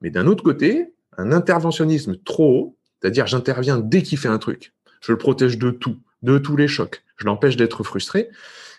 [0.00, 4.72] Mais d'un autre côté, un interventionnisme trop haut, c'est-à-dire j'interviens dès qu'il fait un truc,
[5.00, 8.28] je le protège de tout, de tous les chocs, je l'empêche d'être frustré,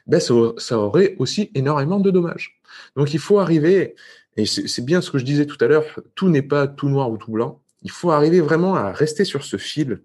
[0.07, 2.59] ben ça aurait aussi énormément de dommages.
[2.97, 3.95] Donc il faut arriver,
[4.37, 7.09] et c'est bien ce que je disais tout à l'heure, tout n'est pas tout noir
[7.09, 7.61] ou tout blanc.
[7.81, 10.01] Il faut arriver vraiment à rester sur ce fil.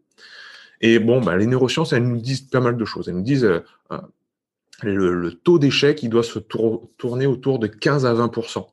[0.81, 3.09] Et bon, bah, les neurosciences, elles nous disent pas mal de choses.
[3.09, 3.61] Elles nous disent euh,
[3.92, 4.01] euh
[4.83, 8.66] le, taux d'échec, il doit se tourner autour de 15 à 20%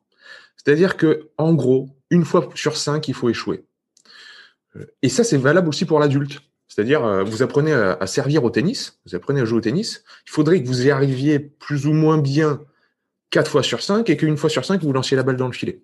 [0.57, 3.65] C'est-à-dire que, en gros, une fois sur cinq, il faut échouer.
[4.75, 6.41] Euh, et ça, c'est valable aussi pour l'adulte.
[6.67, 10.03] C'est-à-dire, euh, vous apprenez à, servir au tennis, vous apprenez à jouer au tennis.
[10.25, 12.61] Il faudrait que vous y arriviez plus ou moins bien
[13.31, 15.53] 4 fois sur 5 et qu'une fois sur 5, vous lanciez la balle dans le
[15.53, 15.81] filet.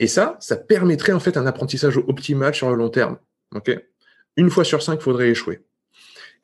[0.00, 3.18] Et ça, ça permettrait en fait un apprentissage optimal sur le long terme.
[4.36, 5.64] Une fois sur 5, il faudrait échouer.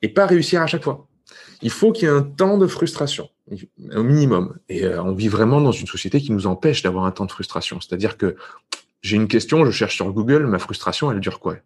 [0.01, 1.07] Et pas réussir à chaque fois.
[1.61, 3.29] Il faut qu'il y ait un temps de frustration,
[3.95, 4.57] au minimum.
[4.67, 7.31] Et euh, on vit vraiment dans une société qui nous empêche d'avoir un temps de
[7.31, 7.79] frustration.
[7.79, 8.35] C'est-à-dire que
[9.01, 11.57] j'ai une question, je cherche sur Google, ma frustration, elle dure quoi?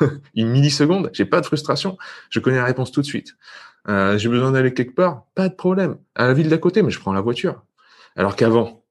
[0.34, 1.10] Une milliseconde?
[1.12, 1.98] J'ai pas de frustration?
[2.30, 3.34] Je connais la réponse tout de suite.
[3.88, 5.24] Euh, j'ai besoin d'aller quelque part?
[5.34, 5.98] Pas de problème.
[6.14, 7.62] À la ville d'à côté, mais je prends la voiture.
[8.16, 8.84] Alors qu'avant,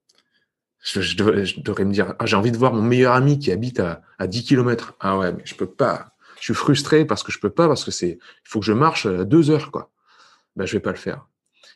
[0.82, 4.02] je, devrais, me dire, ah, j'ai envie de voir mon meilleur ami qui habite à,
[4.18, 4.94] à 10 km.
[5.00, 6.12] Ah ouais, mais je peux pas.
[6.38, 8.72] Je suis frustré parce que je peux pas, parce que c'est, il faut que je
[8.72, 9.90] marche deux heures, quoi.
[10.54, 11.26] Ben, je vais pas le faire.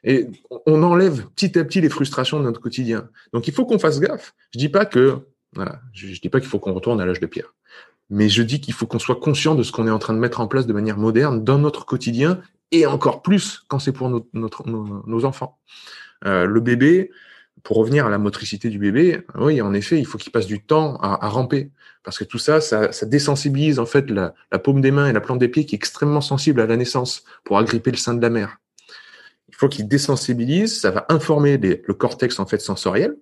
[0.05, 0.27] Et
[0.67, 3.09] on enlève petit à petit les frustrations de notre quotidien.
[3.33, 4.35] Donc il faut qu'on fasse gaffe.
[4.53, 5.19] Je dis pas que,
[5.93, 7.55] je, dis pas qu'il faut qu'on retourne à l'âge de pierre.
[8.09, 10.19] Mais je dis qu'il faut qu'on soit conscient de ce qu'on est en train de
[10.19, 12.41] mettre en place de manière moderne dans notre quotidien
[12.73, 15.59] et encore plus quand c'est pour nos, nos, enfants.
[16.25, 17.11] Euh, le bébé,
[17.63, 20.63] pour revenir à la motricité du bébé, oui, en effet, il faut qu'il passe du
[20.63, 21.71] temps à, ramper,
[22.03, 25.39] parce que tout ça, ça, désensibilise en fait la, paume des mains et la plante
[25.39, 28.31] des pieds qui est extrêmement sensible à la naissance pour agripper le sein de la
[28.31, 28.59] mère.
[29.49, 33.17] Il faut qu'il désensibilise, ça va informer le cortex en fait sensoriel,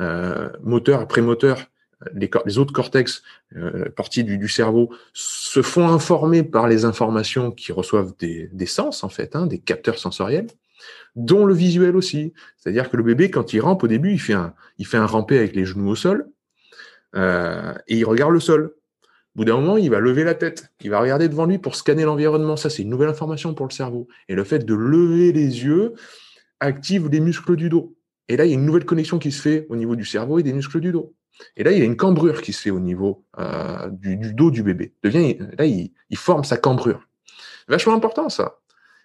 [0.00, 1.66] euh, moteur après moteur.
[2.12, 3.22] Les, autres cortex,
[3.56, 9.08] euh, parties du, cerveau, se font informer par les informations qui reçoivent des, sens en
[9.08, 10.48] fait, hein, des capteurs sensoriels
[11.16, 12.32] dont le visuel aussi.
[12.56, 15.06] C'est-à-dire que le bébé, quand il rampe au début, il fait un, il fait un
[15.06, 16.28] ramper avec les genoux au sol
[17.14, 18.74] euh, et il regarde le sol.
[19.34, 21.74] Au bout d'un moment, il va lever la tête, il va regarder devant lui pour
[21.74, 22.56] scanner l'environnement.
[22.56, 24.06] Ça, c'est une nouvelle information pour le cerveau.
[24.28, 25.94] Et le fait de lever les yeux
[26.60, 27.96] active les muscles du dos.
[28.28, 30.38] Et là, il y a une nouvelle connexion qui se fait au niveau du cerveau
[30.38, 31.14] et des muscles du dos.
[31.56, 34.52] Et là, il y a une cambrure qui se fait au niveau euh, du, dos
[34.52, 34.94] du bébé.
[35.02, 37.08] Devient, là, il, il forme sa cambrure.
[37.68, 38.60] Vachement important, ça.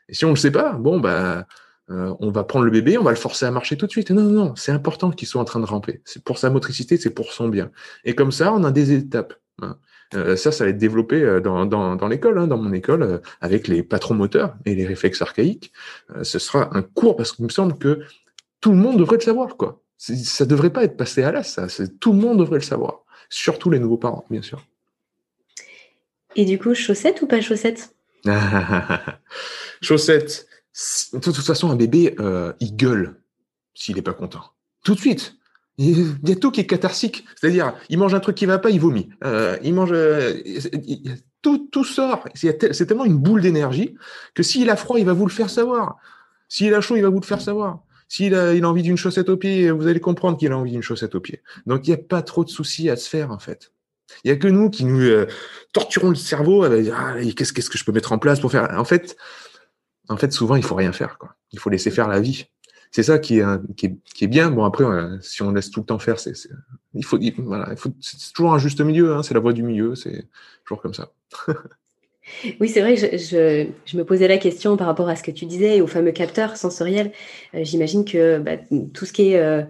[0.08, 1.48] Et si on ne le sait pas, bon, bah,
[1.92, 4.12] euh, on va prendre le bébé, on va le forcer à marcher tout de suite.
[4.12, 6.02] Non, non, non, c'est important qu'il soit en train de ramper.
[6.06, 7.72] C'est pour sa motricité, c'est pour son bien.
[8.06, 9.34] Et comme ça, on a des étapes.
[9.62, 9.78] Hein.
[10.16, 13.68] Euh, ça, ça va être développé euh, dans, dans, l'école, hein, dans mon école, avec
[13.68, 15.72] les patrons moteurs et les réflexes archaïques.
[16.22, 18.02] ce sera un cours parce qu'il me semble que
[18.62, 19.82] tout le monde devrait le savoir, quoi.
[19.98, 21.68] Ça devrait pas être passé à l'as, ça.
[22.00, 23.04] Tout le monde devrait le savoir.
[23.30, 24.66] Surtout les nouveaux parents, bien sûr.
[26.36, 27.94] Et du coup, chaussettes ou pas chaussettes
[29.82, 30.49] Chaussettes.
[31.14, 33.16] De toute façon, un bébé, euh, il gueule
[33.74, 34.44] s'il n'est pas content.
[34.84, 35.36] Tout de suite.
[35.78, 37.26] Il y a tout qui est catharsique.
[37.40, 39.10] C'est-à-dire, il mange un truc qui va pas, il vomit.
[39.24, 40.34] Euh, il mange, euh,
[41.42, 42.28] tout, tout sort.
[42.36, 43.96] C'est tellement une boule d'énergie
[44.36, 45.98] que s'il a froid, il va vous le faire savoir.
[46.50, 47.80] S'il a chaud, il va vous le faire savoir.
[48.10, 50.72] S'il a, il a envie d'une chaussette au pied, vous allez comprendre qu'il a envie
[50.72, 51.42] d'une chaussette au pied.
[51.66, 53.72] Donc, il n'y a pas trop de soucis à se faire, en fait.
[54.24, 55.08] Il n'y a que nous qui nous
[55.72, 56.64] torturons le cerveau.
[56.64, 58.68] Ah, qu'est-ce, qu'est-ce que je peux mettre en place pour faire?
[58.78, 59.16] En fait,
[60.10, 61.18] en fait, souvent, il faut rien faire.
[61.52, 62.46] Il faut laisser faire la vie.
[62.92, 63.46] C'est ça qui est,
[63.76, 64.50] qui est, bien.
[64.50, 64.84] Bon, après,
[65.22, 66.34] si on laisse tout le temps faire, c'est,
[66.96, 67.92] il faut, voilà, il faut,
[68.34, 69.16] toujours un juste milieu.
[69.16, 69.94] Hein, c'est la voie du milieu.
[69.94, 70.28] C'est
[70.66, 71.12] toujours comme ça.
[72.60, 75.46] Oui, c'est vrai, je, je, me posais la question par rapport à ce que tu
[75.46, 77.12] disais, aux fameux capteurs sensoriels.
[77.56, 78.58] Euh, j'imagine que bah,
[78.94, 79.64] tout ce qui est euh,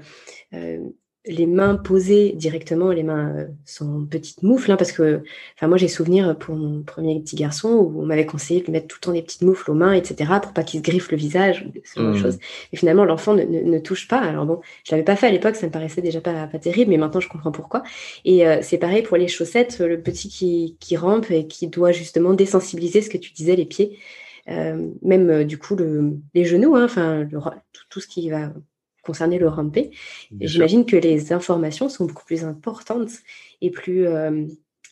[0.53, 0.79] euh,
[1.25, 5.21] les mains posées directement, les mains euh, sont petites moufles, hein, parce que,
[5.55, 8.71] enfin, moi j'ai souvenir pour mon premier petit garçon où on m'avait conseillé de lui
[8.71, 11.11] mettre tout le temps des petites moufles aux mains, etc., pour pas qu'il se griffe
[11.11, 12.21] le visage, ce genre de mmh.
[12.21, 12.39] choses.
[12.71, 14.19] Et finalement, l'enfant ne, touche pas.
[14.19, 16.89] Alors bon, je l'avais pas fait à l'époque, ça me paraissait déjà pas, pas terrible,
[16.89, 17.83] mais maintenant je comprends pourquoi.
[18.23, 21.91] Et euh, c'est pareil pour les chaussettes, le petit qui, qui rampe et qui doit
[21.91, 23.99] justement désensibiliser ce que tu disais, les pieds.
[24.47, 27.27] Euh, même du coup le, les genoux, hein, enfin
[27.71, 28.51] tout, tout, ce qui va
[29.03, 29.91] concerner le rampé.
[30.39, 33.09] J'imagine que les informations sont beaucoup plus importantes
[33.61, 34.45] et plus, euh,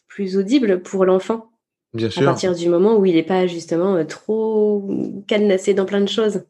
[0.08, 1.52] plus audibles pour l'enfant.
[1.94, 2.22] Bien sûr.
[2.22, 4.90] À partir du moment où il n'est pas justement euh, trop
[5.28, 6.44] cadenassé dans plein de choses.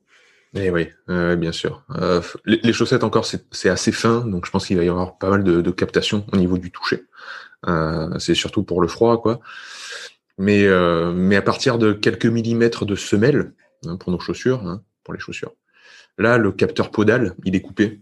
[0.55, 1.83] Eh oui, bien sûr.
[1.99, 5.29] Euh, les, chaussettes encore, c'est assez fin, donc je pense qu'il va y avoir pas
[5.29, 7.03] mal de, de captation au niveau du toucher.
[8.17, 9.39] c'est surtout pour le froid, quoi.
[10.39, 10.65] Mais,
[11.13, 13.53] mais à partir de quelques millimètres de semelle,
[13.85, 15.53] hein, pour nos chaussures, hein, pour les chaussures,
[16.17, 18.01] Là, le capteur podal, il est coupé.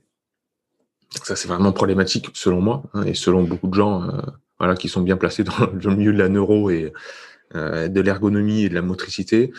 [1.24, 4.22] ça, c'est vraiment problématique selon moi hein, et selon beaucoup de gens euh,
[4.60, 6.94] voilà, qui sont bien placés dans le milieu de la neuro et
[7.56, 9.52] euh, de l'ergonomie et de la motricité.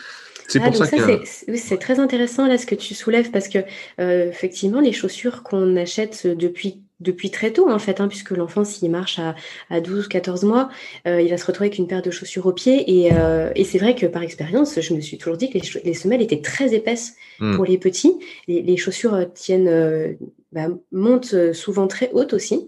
[0.47, 1.25] C'est pour ah, ça, que
[1.57, 3.59] c'est très intéressant là ce que tu soulèves parce que
[3.99, 8.63] euh, effectivement les chaussures qu'on achète depuis depuis très tôt en fait, hein, puisque l'enfant
[8.63, 9.35] s'il marche à,
[9.69, 10.69] à 12, 14 mois,
[11.07, 12.83] euh, il va se retrouver avec une paire de chaussures au pied.
[13.05, 15.93] Et, euh, et c'est vrai que par expérience, je me suis toujours dit que les,
[15.93, 17.55] semelles étaient très épaisses hmm.
[17.55, 18.17] pour les petits.
[18.47, 20.13] Les, les chaussures euh, tiennent, euh,
[20.51, 22.67] bah, montent souvent très hautes aussi.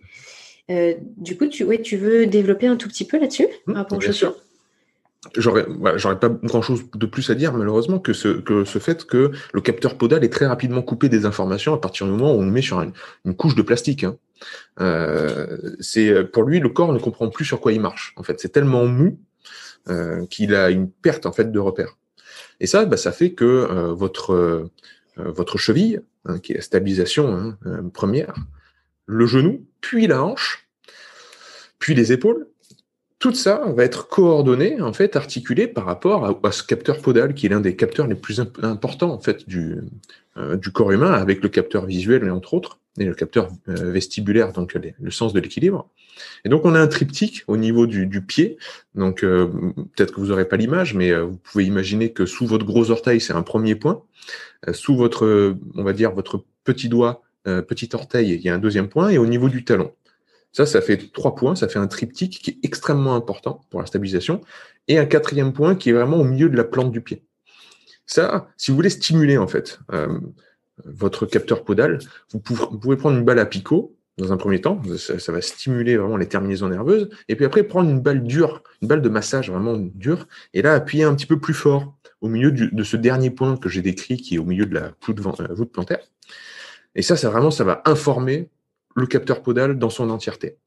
[0.70, 3.76] Euh, du coup, tu, ouais, tu veux développer un tout petit peu là-dessus hmm, par
[3.84, 4.36] rapport aux chaussures?
[5.36, 5.66] J'aurais,
[5.98, 9.32] j'aurais pas grand chose de plus à dire malheureusement que ce, que ce fait que
[9.54, 12.46] le capteur podal est très rapidement coupé des informations à partir du moment où on
[12.46, 14.06] le met sur une, couche de plastique.
[14.06, 14.16] Hein.
[14.80, 18.14] Euh, c'est pour lui le corps ne comprend plus sur quoi il marche.
[18.16, 19.20] En fait, c'est tellement mou
[19.90, 21.98] euh, qu'il a une perte en fait de repère.
[22.62, 24.70] Et ça, bah, ça fait que euh, votre
[25.20, 28.36] euh, votre cheville, hein, qui est la stabilisation hein, euh, première,
[29.06, 30.70] le genou, puis la hanche,
[31.78, 32.48] puis les épaules,
[33.20, 37.46] tout ça va être coordonné, en fait, articulé par rapport à, ce capteur podal, qui
[37.46, 39.76] est l'un des capteurs les plus importants, en fait, du,
[40.38, 44.54] euh, du corps humain, avec le capteur visuel, entre autres, et le capteur euh, vestibulaire,
[44.54, 45.90] donc le sens de l'équilibre.
[46.46, 48.58] Et donc, on a un triptyque au niveau du, du pied.
[48.96, 49.48] Donc, euh,
[49.96, 53.20] peut-être que vous n'aurez pas l'image, mais vous pouvez imaginer que sous votre gros orteil,
[53.20, 54.02] c'est un premier point.
[54.72, 58.88] sous votre, on va dire, votre petit doigt, petit orteil, il y a un deuxième
[58.88, 59.10] point.
[59.10, 59.92] Et au niveau du talon,
[60.52, 63.86] ça, ça fait trois points, ça fait un triptyque qui est extrêmement important pour la
[63.86, 64.42] stabilisation,
[64.88, 67.24] et un quatrième point qui est vraiment au milieu de la plante du pied.
[68.06, 70.20] Ça, si vous voulez stimuler en fait euh,
[70.86, 72.00] votre capteur podal,
[72.34, 76.18] vous pouvez, prendre une balle à picot dans un premier temps, ça, va stimuler vraiment
[76.18, 79.78] les terminaisons nerveuses, et puis après prendre une balle dure, une balle de massage vraiment
[79.78, 83.56] dure, et là appuyer un petit peu plus fort au milieu de ce dernier point
[83.56, 86.02] que j'ai décrit, qui est au milieu de la voûte, euh, plantaire.
[86.96, 88.50] Et ça, ça vraiment, ça va informer
[89.00, 90.58] le capteur podal dans son entièreté.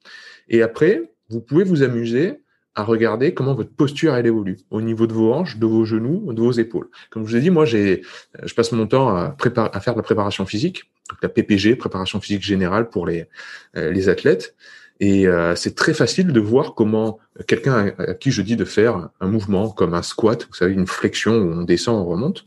[0.49, 2.43] Et après, vous pouvez vous amuser
[2.75, 6.33] à regarder comment votre posture elle évolue au niveau de vos hanches, de vos genoux,
[6.33, 6.89] de vos épaules.
[7.11, 8.03] Comme je vous ai dit, moi j'ai,
[8.43, 10.85] je passe mon temps à, à faire de la préparation physique,
[11.23, 13.27] la PPG, préparation physique générale pour les,
[13.77, 14.55] euh, les athlètes.
[15.01, 19.11] Et euh, c'est très facile de voir comment quelqu'un à qui je dis de faire
[19.21, 22.45] un mouvement comme un squat, vous savez, une flexion où on descend, on remonte,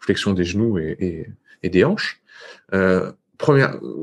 [0.00, 1.26] flexion des genoux et, et,
[1.62, 2.20] et des hanches.
[2.74, 3.12] Euh,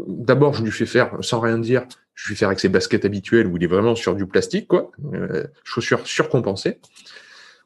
[0.08, 3.47] d'abord, je lui fais faire, sans rien dire, je vais faire avec ses baskets habituelles
[3.47, 6.80] où il est vraiment sur du plastique, quoi, euh, chaussures surcompensées.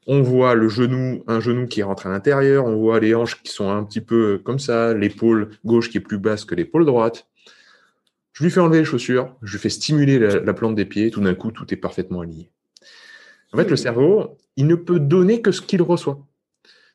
[0.05, 3.51] On voit le genou, un genou qui rentre à l'intérieur, on voit les hanches qui
[3.51, 7.27] sont un petit peu comme ça, l'épaule gauche qui est plus basse que l'épaule droite.
[8.33, 11.21] Je lui fais enlever les chaussures, je lui fais stimuler la, plante des pieds, tout
[11.21, 12.51] d'un coup, tout est parfaitement aligné.
[13.53, 16.19] En fait, le cerveau, il ne peut donner que ce qu'il reçoit.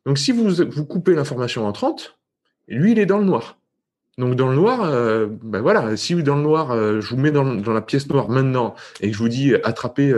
[0.05, 2.19] Donc, si vous, vous coupez l'information en 30,
[2.67, 3.59] lui, il est dans le noir.
[4.19, 7.31] Donc dans le noir, euh, ben voilà, si dans le noir, euh, je vous mets
[7.31, 10.13] dans, la pièce noire maintenant et que je vous dis euh, attrapez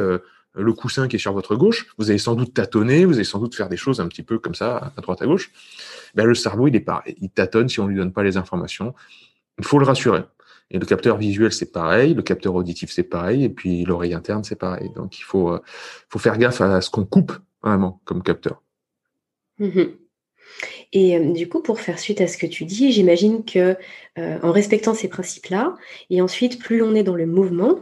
[0.54, 3.38] le coussin qui est sur votre gauche, vous allez sans doute tâtonner, vous allez sans
[3.38, 5.52] doute faire des choses un petit peu comme ça, à droite à gauche.
[6.14, 8.94] Ben, le cerveau, il est pareil, il tâtonne si on lui donne pas les informations.
[9.58, 10.22] Il faut le rassurer.
[10.70, 14.44] Et le capteur visuel, c'est pareil, le capteur auditif, c'est pareil, et puis l'oreille interne,
[14.44, 14.90] c'est pareil.
[14.96, 15.58] Donc il faut,
[16.08, 17.32] faut faire gaffe à ce qu'on coupe
[17.62, 18.62] vraiment comme capteur.
[19.58, 19.99] Mmh
[20.92, 23.76] et euh, du coup, pour faire suite à ce que tu dis, j'imagine que
[24.18, 25.76] euh, en respectant ces principes-là,
[26.10, 27.80] et ensuite, plus on est dans le mouvement,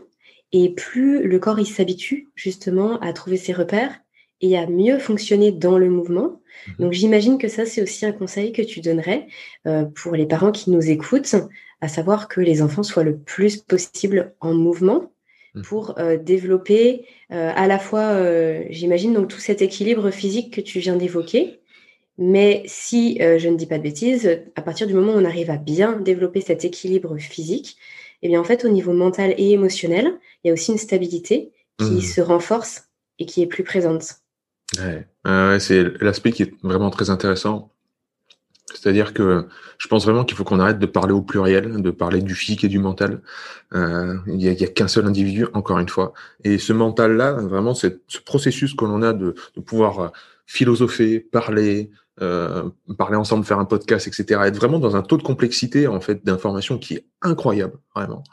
[0.52, 3.94] et plus le corps il s'habitue justement à trouver ses repères
[4.40, 6.40] et à mieux fonctionner dans le mouvement.
[6.66, 9.26] Mmh Donc j'imagine que ça, c'est aussi un conseil que tu donnerais
[9.66, 11.34] euh, pour les parents qui nous écoutent,
[11.80, 15.12] à savoir que les enfants soient le plus possible en mouvement
[15.54, 15.62] mmh.
[15.62, 15.94] pour
[16.24, 18.18] développer à la fois,
[18.70, 21.60] j'imagine, donc tout cet équilibre physique que tu viens d'évoquer,
[22.18, 25.24] mais si euh, je ne dis pas de bêtises, à partir du moment où on
[25.24, 27.76] arrive à bien développer cet équilibre physique,
[28.22, 31.52] eh bien en fait au niveau mental et émotionnel, il y a aussi une stabilité
[31.78, 32.00] qui mmh.
[32.00, 32.88] se renforce
[33.20, 34.16] et qui est plus présente.
[34.78, 35.07] Ouais.
[35.61, 37.72] c'est l'aspect qui est vraiment très intéressant.
[38.74, 39.46] C'est-à-dire que
[39.78, 42.64] je pense vraiment qu'il faut qu'on arrête de parler au pluriel, de parler du physique
[42.64, 43.22] et du mental.
[43.72, 46.12] Euh, il n'y a, a qu'un seul individu, encore une fois.
[46.44, 50.12] Et ce mental-là, vraiment, c'est ce processus que l'on a de, de pouvoir
[50.46, 51.90] philosopher, parler,
[52.22, 54.40] euh, parler ensemble, faire un podcast, etc.
[54.44, 58.24] Être vraiment dans un taux de complexité en fait d'information qui est incroyable, vraiment.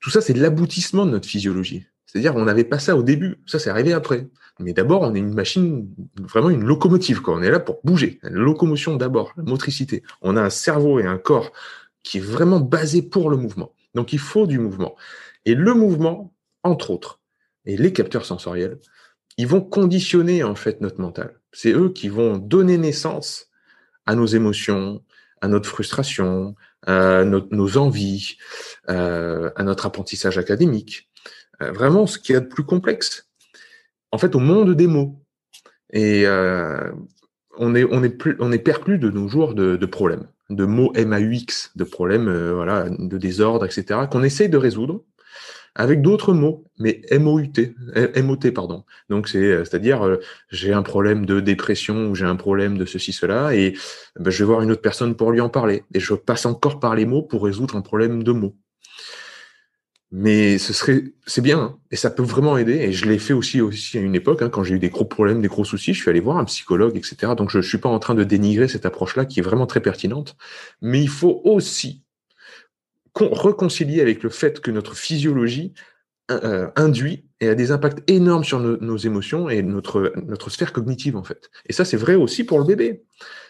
[0.00, 1.86] Tout ça, c'est l'aboutissement de notre physiologie.
[2.06, 3.36] C'est-à-dire, on n'avait pas ça au début.
[3.46, 4.28] Ça, c'est arrivé après.
[4.60, 5.88] Mais d'abord, on est une machine,
[6.20, 7.22] vraiment une locomotive.
[7.22, 7.34] Quoi.
[7.34, 8.20] On est là pour bouger.
[8.22, 10.02] Locomotion d'abord, la motricité.
[10.22, 11.50] On a un cerveau et un corps
[12.02, 13.72] qui est vraiment basé pour le mouvement.
[13.94, 14.94] Donc, il faut du mouvement.
[15.44, 17.20] Et le mouvement, entre autres,
[17.64, 18.78] et les capteurs sensoriels,
[19.36, 21.40] ils vont conditionner en fait notre mental.
[21.54, 23.48] C'est eux qui vont donner naissance
[24.06, 25.02] à nos émotions,
[25.40, 26.54] à notre frustration,
[26.86, 28.36] à nos envies,
[28.90, 31.08] euh, à notre apprentissage académique.
[31.62, 33.30] Euh, vraiment, ce qu'il y a de plus complexe.
[34.10, 35.20] En fait, au monde des mots.
[35.92, 36.90] Et euh,
[37.56, 43.64] on est perclus de nos jours de, problèmes, de mots MAUX, de problèmes, de désordre,
[43.64, 44.00] etc.
[44.10, 45.04] qu'on essaye de résoudre
[45.74, 47.74] avec d'autres mots, mais M-O-U-T,
[48.14, 48.84] M-O-T, pardon.
[49.08, 50.16] Donc, c'est, euh, c'est-à-dire, euh,
[50.50, 53.74] j'ai un problème de dépression ou j'ai un problème de ceci, cela, et
[54.18, 55.82] ben, je vais voir une autre personne pour lui en parler.
[55.92, 58.56] Et je passe encore par les mots pour résoudre un problème de mots.
[60.12, 62.74] Mais ce serait, c'est bien, hein, et ça peut vraiment aider.
[62.74, 65.04] Et je l'ai fait aussi, aussi à une époque, hein, quand j'ai eu des gros
[65.04, 67.32] problèmes, des gros soucis, je suis allé voir un psychologue, etc.
[67.36, 69.80] Donc, je, je suis pas en train de dénigrer cette approche-là qui est vraiment très
[69.80, 70.36] pertinente.
[70.80, 72.03] Mais il faut aussi
[73.14, 75.72] réconcilier avec le fait que notre physiologie
[76.30, 81.16] euh, induit et a des impacts énormes sur nos émotions et notre, notre sphère cognitive,
[81.16, 81.50] en fait.
[81.66, 83.04] Et ça, c'est vrai aussi pour le bébé.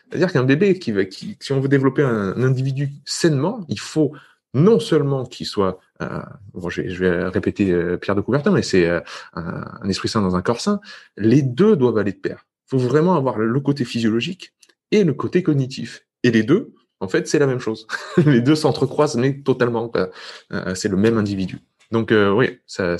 [0.09, 4.12] C'est-à-dire qu'un bébé, qui, qui, si on veut développer un, individu sainement, il faut
[4.55, 6.20] non seulement qu'il soit, euh,
[6.53, 9.03] bon, je, vais, répéter euh, Pierre de Coubertin, mais c'est un,
[9.35, 10.80] un, esprit sain dans un corps sain,
[11.16, 12.45] les deux doivent aller de pair.
[12.66, 14.53] Il faut vraiment avoir le côté physiologique
[14.91, 16.07] et le côté cognitif.
[16.22, 17.86] Et les deux, en fait, c'est la même chose.
[18.26, 19.90] les deux s'entrecroisent, mais totalement.
[19.97, 21.59] Euh, c'est le même individu.
[21.90, 22.97] Donc euh, oui, ça,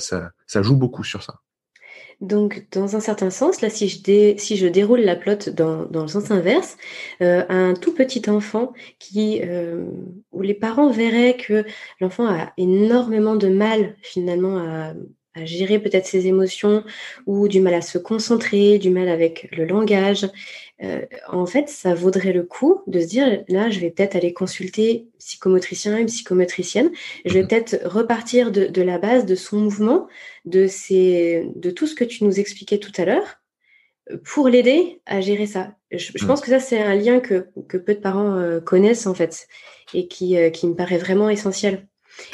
[0.61, 1.39] joue beaucoup sur ça.
[2.21, 6.07] Donc, dans un certain sens, là, si je, si je déroule la plotte dans, le
[6.07, 6.77] sens inverse,
[7.21, 9.41] euh, un tout petit enfant qui,
[10.31, 11.65] où les parents verraient que
[11.99, 14.93] l'enfant a énormément de mal finalement à,
[15.43, 16.83] gérer peut-être ses émotions
[17.25, 20.27] ou du mal à se concentrer, du mal avec le langage,
[20.83, 24.33] euh, en fait, ça vaudrait le coup de se dire, là, je vais peut-être aller
[24.33, 26.91] consulter psychomotricien et psychomotricienne.
[27.23, 27.47] Je vais mhm.
[27.47, 30.07] peut-être repartir de, la base de son mouvement,
[30.45, 30.67] de,
[31.59, 33.41] de tout ce que tu nous expliquais tout à l'heure,
[34.23, 35.75] pour l'aider à gérer ça.
[35.91, 36.27] Je, mhm.
[36.27, 39.47] pense que ça, c'est un lien que, peu de parents euh, connaissent, en fait,
[39.93, 41.87] et qui, euh, qui me paraît vraiment essentiel.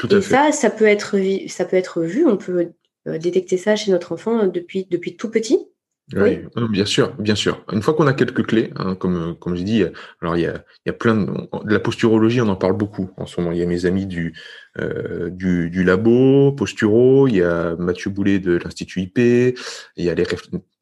[0.10, 1.16] et ça, ça peut, être,
[1.48, 2.72] ça peut être vu, on peut
[3.06, 5.68] détecter ça chez notre enfant depuis, depuis tout petit.
[6.14, 6.40] Oui,
[6.70, 7.64] bien sûr, bien sûr.
[7.72, 9.84] Une fois qu'on a quelques clés, hein, comme comme je dis,
[10.22, 12.74] alors il y a, il y a plein de, de, la posturologie, on en parle
[12.74, 13.54] beaucoup en ce moment.
[13.54, 14.32] Il y a mes amis du euh,
[14.78, 20.14] du, du, labo Posturo, il y a Mathieu Boulet de l'institut IP, il y a
[20.14, 20.26] les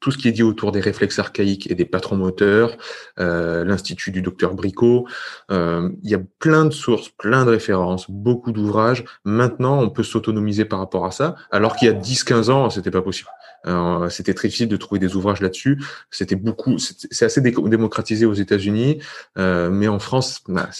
[0.00, 2.76] tout ce qui est dit autour des réflexes archaïques et des patrons moteurs,
[3.18, 5.06] euh, l'institut du docteur Bricot.
[5.50, 9.04] Euh, il y a plein de sources, plein de références, beaucoup d'ouvrages.
[9.24, 12.90] Maintenant, on peut s'autonomiser par rapport à ça, alors qu'il y a 10-15 ans, c'était
[12.90, 13.28] pas possible.
[13.66, 15.82] Euh, c'était très difficile de trouver des ouvrages là-dessus.
[16.10, 19.00] C'était beaucoup, c'est assez démocratisé aux États-Unis,
[19.38, 20.70] euh, mais en France, bah,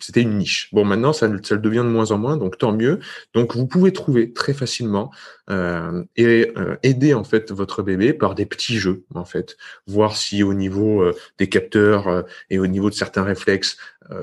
[0.00, 0.68] c'était une niche.
[0.72, 3.00] Bon, maintenant, ça, ça le devient de moins en moins, donc tant mieux.
[3.34, 5.10] Donc, vous pouvez trouver très facilement
[5.50, 10.16] euh, et euh, aider en fait votre bébé par des petits jeux, en fait, voir
[10.16, 13.76] si au niveau euh, des capteurs et au niveau de certains réflexes,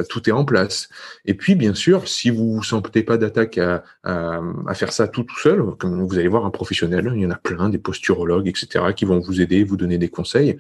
[0.10, 0.90] tout est en place.
[1.26, 5.24] Et puis, bien sûr, si vous vous sentez pas d'attaque à, à, faire ça tout
[5.24, 8.48] tout seul, comme vous allez voir un professionnel, il y en a plein, des posturologues,
[8.48, 10.58] etc., qui vont vous aider, vous donner des conseils.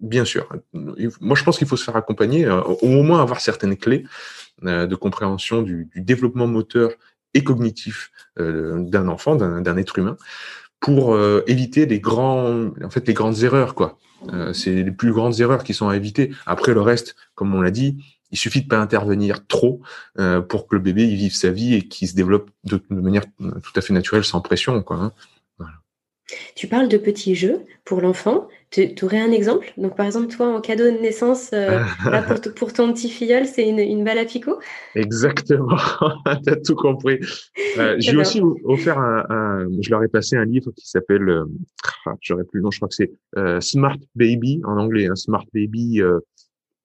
[0.00, 0.48] Bien sûr.
[0.72, 4.04] Moi, je pense qu'il faut se faire accompagner, au moins avoir certaines clés
[4.62, 6.90] de compréhension du, développement moteur
[7.34, 10.16] et cognitif euh, d'un enfant, d'un être humain,
[10.80, 13.98] pour euh, éviter les grands, en fait, les grandes erreurs, quoi.
[14.32, 16.32] Euh, c'est les plus grandes erreurs qui sont à éviter.
[16.46, 19.80] Après le reste, comme on l'a dit, il suffit de pas intervenir trop
[20.48, 23.72] pour que le bébé il vive sa vie et qu'il se développe de, manière tout
[23.74, 24.96] à fait naturelle, sans pression, quoi.
[24.96, 25.12] Hein.
[26.54, 28.48] Tu parles de petits jeux pour l'enfant.
[28.70, 29.72] Tu aurais un exemple?
[29.78, 31.80] Donc, par exemple, toi, en cadeau de naissance, euh,
[32.56, 34.58] pour, ton petit filleul, c'est une, balle à picot?
[34.94, 35.76] Exactement,
[36.44, 37.18] tu as tout compris.
[37.78, 41.28] Euh, J'ai aussi offert un, Je leur ai passé un livre qui s'appelle...
[41.28, 41.44] Euh,
[42.04, 45.06] ah, J'aurais plus le nom, je crois que c'est euh, Smart Baby, en anglais.
[45.06, 46.02] Hein, Smart Baby,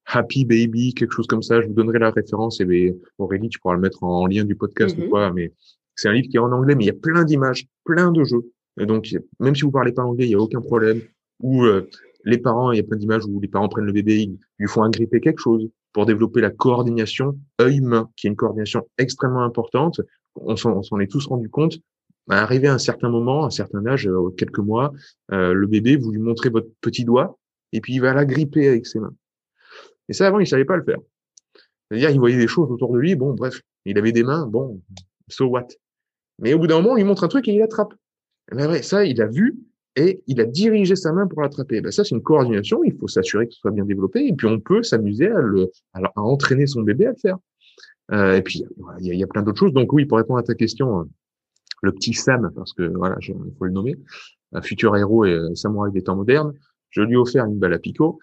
[0.05, 1.61] Happy Baby, quelque chose comme ça.
[1.61, 2.61] Je vous donnerai la référence.
[2.61, 5.09] Et Aurélie, tu pourras le mettre en, lien du podcast ou mm-hmm.
[5.09, 5.33] quoi.
[5.33, 5.51] Mais
[5.95, 8.23] c'est un livre qui est en anglais, mais il y a plein d'images, plein de
[8.23, 8.52] jeux.
[8.79, 11.01] Et donc, même si vous parlez pas anglais, il n'y a aucun problème.
[11.41, 11.89] Ou euh,
[12.25, 14.67] les parents, il y a plein d'images où les parents prennent le bébé, ils lui
[14.67, 20.01] font agripper quelque chose pour développer la coordination œil-main, qui est une coordination extrêmement importante.
[20.35, 21.77] On s'en est tous rendu compte.
[22.29, 24.93] À arriver à un certain moment, à un certain âge, euh, quelques mois,
[25.33, 27.37] euh, le bébé, vous lui montrez votre petit doigt,
[27.73, 29.13] et puis il va l'agripper avec ses mains.
[30.07, 30.99] Et ça, avant, il savait pas le faire.
[31.89, 34.81] C'est-à-dire, il voyait des choses autour de lui, bon, bref, il avait des mains, bon,
[35.27, 35.67] so what?
[36.39, 37.93] Mais au bout d'un moment, il lui montre un truc et il attrape.
[38.51, 39.57] Mais vrai, ça, il a vu
[39.95, 41.81] et il a dirigé sa main pour l'attraper.
[41.81, 42.83] Ben ça, c'est une coordination.
[42.83, 44.25] Il faut s'assurer que ce soit bien développé.
[44.25, 47.37] Et puis, on peut s'amuser à, le, à, entraîner son bébé à le faire.
[48.11, 48.63] Euh, et puis,
[48.99, 49.73] il y a, plein d'autres choses.
[49.73, 51.03] Donc, oui, pour répondre à ta question, euh,
[51.81, 53.95] le petit Sam, parce que voilà, il faut le nommer,
[54.51, 56.53] un futur héros et samouraï des temps modernes,
[56.89, 58.19] je lui ai offert une balle à picot.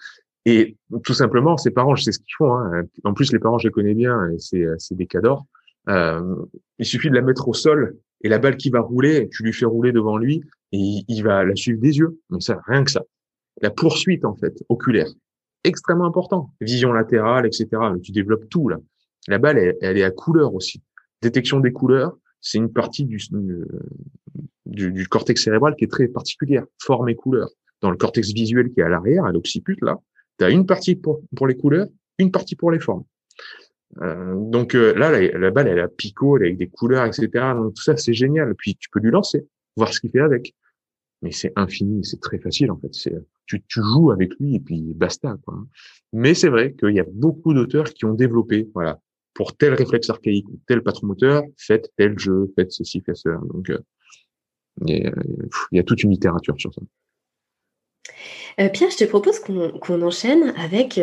[0.46, 2.54] Et tout simplement, ses parents, je sais ce qu'ils font.
[2.54, 2.84] Hein.
[3.04, 5.46] En plus, les parents, je les connais bien et c'est des cadors.
[5.88, 6.36] Euh,
[6.78, 9.52] il suffit de la mettre au sol et la balle qui va rouler, tu lui
[9.52, 10.42] fais rouler devant lui
[10.72, 12.18] et il va la suivre des yeux.
[12.30, 13.02] Mais ça, rien que ça.
[13.62, 15.08] La poursuite, en fait, oculaire.
[15.64, 16.52] Extrêmement important.
[16.60, 17.68] Vision latérale, etc.
[18.02, 18.78] Tu développes tout, là.
[19.28, 20.82] La balle, elle, est à couleur aussi.
[21.20, 23.18] Détection des couleurs, c'est une partie du,
[25.08, 26.64] cortex cérébral qui est très particulière.
[26.80, 27.50] Forme et couleur.
[27.82, 29.98] Dans le cortex visuel qui est à l'arrière, à l'occiput, là,
[30.38, 33.04] tu as une partie pour les couleurs, une partie pour les formes.
[34.00, 37.28] Euh, donc euh, là, la, balle, elle a picot, elle avec des couleurs, etc.
[37.54, 38.54] Donc tout ça, c'est génial.
[38.54, 40.54] Puis tu peux lui lancer, voir ce qu'il fait avec.
[41.22, 42.94] Mais c'est infini, c'est très facile en fait.
[42.94, 43.14] C'est
[43.46, 45.36] tu, tu, joues avec lui et puis basta.
[45.44, 45.66] Quoi.
[46.12, 49.00] Mais c'est vrai qu'il y a beaucoup d'auteurs qui ont développé, voilà,
[49.34, 53.38] pour tel réflexe archaïque ou tel patron moteur, faites tel jeu, faites ceci, faites cela.
[53.52, 53.78] Donc euh,
[54.88, 55.12] il
[55.72, 56.80] y, a toute une littérature sur ça.
[58.72, 60.98] Pierre, je te propose qu'on enchaîne avec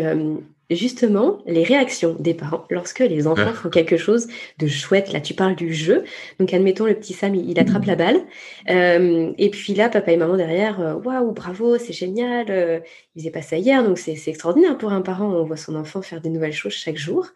[0.70, 4.28] justement les réactions des parents lorsque les enfants font quelque chose
[4.60, 5.14] de chouette.
[5.14, 6.04] Là, tu parles du jeu.
[6.40, 8.22] Donc, admettons, le petit Sam, il, attrape la balle.
[8.70, 12.48] Euh, et puis là, papa et maman derrière, euh, waouh, bravo, c'est génial.
[12.50, 12.80] Euh,
[13.16, 15.28] il faisait pas ça hier, donc c'est extraordinaire pour un parent.
[15.28, 17.28] On voit son enfant faire des nouvelles choses chaque jour.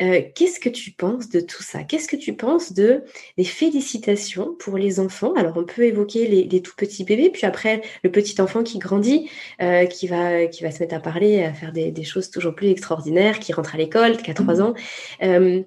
[0.00, 1.84] Euh, qu'est-ce que tu penses de tout ça?
[1.84, 3.02] Qu'est-ce que tu penses de
[3.36, 5.34] des félicitations pour les enfants?
[5.34, 9.28] Alors, on peut évoquer les, tout petits bébés, puis après le petit enfant qui grandit,
[9.60, 12.68] euh, qui va qui va se mettre à parler, à faire des, choses toujours plus
[12.68, 14.62] extraordinaires, qui rentre à l'école, qui a trois mmh.
[14.62, 14.74] ans.
[15.22, 15.62] Euh,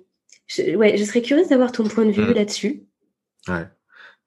[0.47, 2.33] je, ouais, je serais curieuse d'avoir ton point de vue mmh.
[2.33, 2.83] là-dessus.
[3.47, 3.65] Ouais.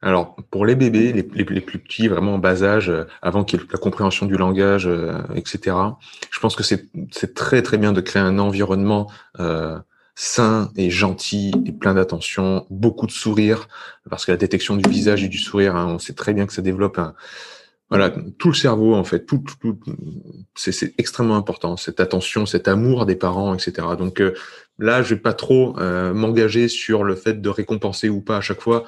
[0.00, 3.62] Alors, pour les bébés, les, plus petits, vraiment en bas âge, euh, avant qu'il y
[3.62, 5.76] ait la compréhension du langage, euh, etc.,
[6.30, 9.76] je pense que c'est très très bien de créer un environnement euh,
[10.14, 13.68] sain et gentil et plein d'attention, beaucoup de sourires,
[14.08, 16.52] parce que la détection du visage et du sourire, hein, on sait très bien que
[16.52, 17.14] ça développe un,
[17.90, 19.80] voilà, tout le cerveau en fait, tout, tout,
[20.54, 23.88] c'est extrêmement important, cette attention, cet amour des parents, etc.
[23.98, 24.34] Donc euh,
[24.78, 25.74] là, je vais pas trop
[26.14, 28.84] m'engager sur le fait de récompenser ou pas à chaque fois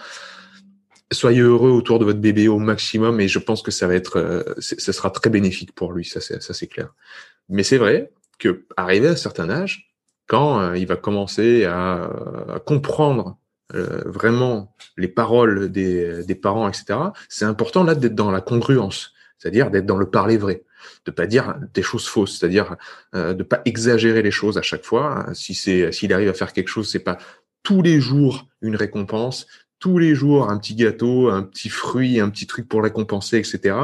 [1.13, 4.19] soyez heureux autour de votre bébé au maximum et je pense que ça va être,
[4.19, 6.95] euh, ce sera très bénéfique pour lui, ça c'est, ça c'est clair.
[7.49, 9.91] Mais c'est vrai que arrivé à un certain âge,
[10.27, 12.09] quand euh, il va commencer à,
[12.65, 13.37] comprendre
[13.75, 16.99] euh, vraiment les paroles des, des parents, etc.,
[17.29, 20.63] c'est important là d'être dans la congruence, c'est-à-dire d'être dans le parler vrai,
[21.05, 22.77] de pas dire des choses fausses, c'est-à-dire
[23.15, 25.27] euh, de pas exagérer les choses à chaque fois.
[25.35, 27.19] Si c'est, s'il arrive à faire quelque chose, c'est pas
[27.63, 29.47] tous les jours une récompense,
[29.81, 33.75] tous les jours un petit gâteau, un petit fruit, un petit truc pour récompenser, etc.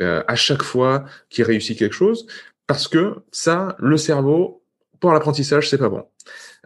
[0.00, 2.26] Euh, à chaque fois qu'il réussit quelque chose,
[2.66, 4.62] parce que ça, le cerveau,
[5.00, 6.04] pour l'apprentissage, c'est pas bon.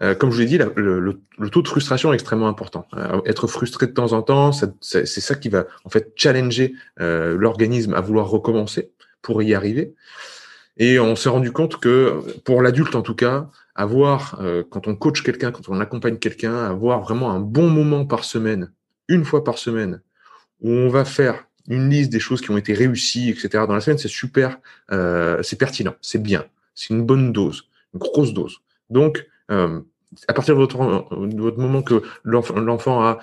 [0.02, 2.86] Euh, comme je l'ai dit, le, taux de frustration est extrêmement important.
[2.94, 7.94] Euh, être frustré de temps en temps, c'est ça qui va en fait challenger l'organisme
[7.94, 8.92] à vouloir recommencer
[9.22, 9.94] pour y arriver.
[10.78, 14.94] Et on s'est rendu compte que, pour l'adulte en tout cas, avoir, euh, quand on
[14.94, 18.72] coach quelqu'un, quand on accompagne quelqu'un, avoir vraiment un bon moment par semaine,
[19.08, 20.02] une fois par semaine,
[20.60, 23.64] où on va faire une liste des choses qui ont été réussies, etc.
[23.66, 24.58] Dans la semaine, c'est super,
[24.92, 28.58] euh, c'est pertinent, c'est bien, c'est une bonne dose, une grosse dose.
[28.90, 29.80] Donc, euh,
[30.28, 30.78] à partir de votre,
[31.26, 33.18] de votre moment que l'enfant a,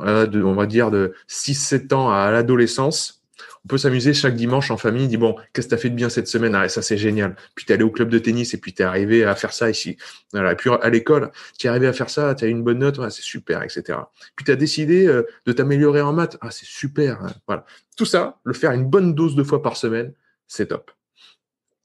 [0.00, 3.17] euh, de, on va dire, de 6-7 ans à l'adolescence,
[3.64, 5.94] on peut s'amuser chaque dimanche en famille, dit bon, qu'est-ce que tu as fait de
[5.94, 6.54] bien cette semaine?
[6.54, 7.36] Ah, ça c'est génial.
[7.54, 9.52] Puis tu es allé au club de tennis et puis tu es arrivé à faire
[9.52, 9.96] ça ici.
[10.32, 10.52] Voilà.
[10.52, 12.78] Et puis à l'école, tu es arrivé à faire ça, tu as eu une bonne
[12.78, 13.98] note, c'est super, etc.
[14.36, 17.22] Puis tu as décidé euh, de t'améliorer en maths, ah c'est super.
[17.22, 17.32] Hein.
[17.46, 17.64] Voilà.
[17.96, 20.12] Tout ça, le faire une bonne dose de fois par semaine,
[20.46, 20.90] c'est top.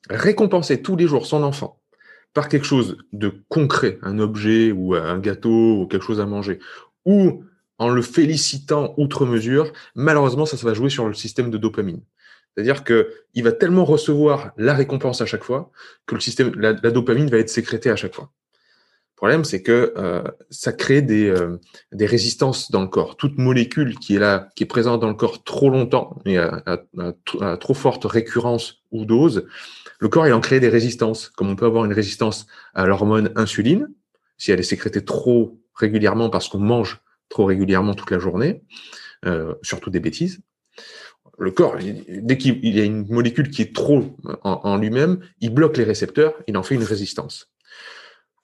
[0.10, 1.80] Récompenser tous les jours son enfant
[2.34, 6.60] par quelque chose de concret, un objet ou un gâteau ou quelque chose à manger,
[7.06, 7.44] ou
[7.84, 12.02] en le félicitant outre mesure, malheureusement, ça, va jouer sur le système de dopamine.
[12.56, 15.72] C'est-à-dire que il va tellement recevoir la récompense à chaque fois
[16.06, 18.32] que le système, la, dopamine va être sécrétée à chaque fois.
[19.14, 21.58] Le problème, c'est que euh, ça crée des, euh,
[21.92, 23.16] des résistances dans le corps.
[23.16, 26.64] Toute molécule qui est là, qui est présente dans le corps trop longtemps et à,
[27.42, 29.48] à trop forte récurrence ou dose,
[30.00, 31.30] le corps il en crée des résistances.
[31.30, 33.88] Comme on peut avoir une résistance à l'hormone insuline,
[34.38, 37.03] si elle est sécrétée trop régulièrement parce qu'on mange
[37.34, 38.62] trop régulièrement toute la journée,
[39.26, 40.42] euh, surtout des bêtises.
[41.40, 45.78] Le corps, dès qu'il y a une molécule qui est trop en, lui-même, il bloque
[45.78, 47.52] les récepteurs, il en fait une résistance.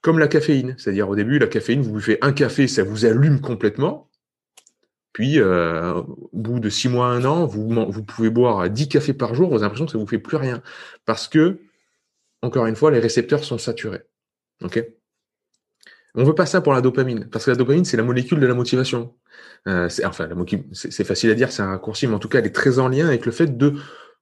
[0.02, 3.42] Comme la caféine, c'est-à-dire au début, la caféine, vous buvez un café, ça vous allume
[3.42, 4.10] complètement.
[5.14, 9.14] Puis, euh, au bout de six mois, un an, vous, vous pouvez boire 10 cafés
[9.14, 10.64] par jour, vous avez l'impression que ça vous fait plus rien.
[11.06, 11.60] Parce que,
[12.42, 14.02] encore une fois, les récepteurs sont saturés.
[14.64, 14.84] OK?
[16.16, 18.48] On veut pas ça pour la dopamine, parce que la dopamine, c'est la molécule de
[18.48, 19.14] la motivation.
[19.68, 20.28] Euh, c'est, enfin,
[20.74, 22.88] c'est facile à dire, c'est un raccourci, mais en tout cas, elle est très en
[22.88, 23.76] lien avec le fait de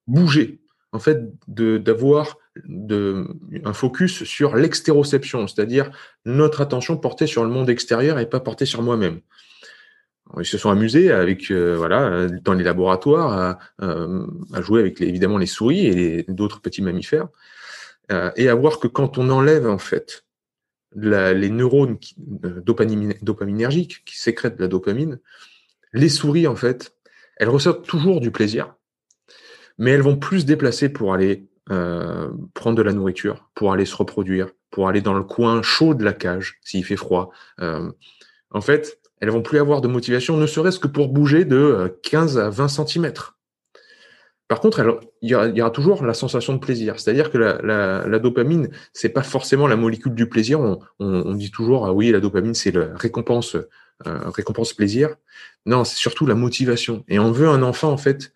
[0.05, 0.61] bouger,
[0.91, 5.91] en fait, d'avoir un focus sur l'extéroception, c'est-à-dire
[6.25, 9.19] notre attention portée sur le monde extérieur et pas portée sur moi-même.
[10.37, 14.99] Ils se sont amusés avec, euh, voilà, dans les laboratoires, à, euh, à jouer avec
[14.99, 17.29] les, évidemment les souris et d'autres petits mammifères,
[18.37, 20.23] et à voir que quand on enlève en fait
[20.97, 21.97] les neurones
[22.43, 25.19] euh, dopaminergiques qui sécrètent de la dopamine,
[25.93, 26.95] les souris, en fait,
[27.37, 28.75] elles ressortent toujours du plaisir,
[29.77, 33.85] mais elles vont plus se déplacer pour aller euh, prendre de la nourriture, pour aller
[33.85, 37.31] se reproduire, pour aller dans le coin chaud de la cage s'il fait froid.
[37.61, 37.91] Euh,
[38.51, 42.37] en fait, elles vont plus avoir de motivation, ne serait-ce que pour bouger de 15
[42.37, 43.36] à 20 centimètres.
[44.47, 46.99] Par contre, alors, il, y aura, toujours la sensation de plaisir.
[46.99, 50.61] C'est-à-dire que la, la, la dopamine, c'est pas forcément la molécule du plaisir.
[50.99, 55.15] On, dit toujours, ah oui, la dopamine, c'est la récompense, euh, récompense plaisir.
[55.65, 57.03] Non, c'est surtout la motivation.
[57.09, 58.31] Et on veut un enfant, en fait,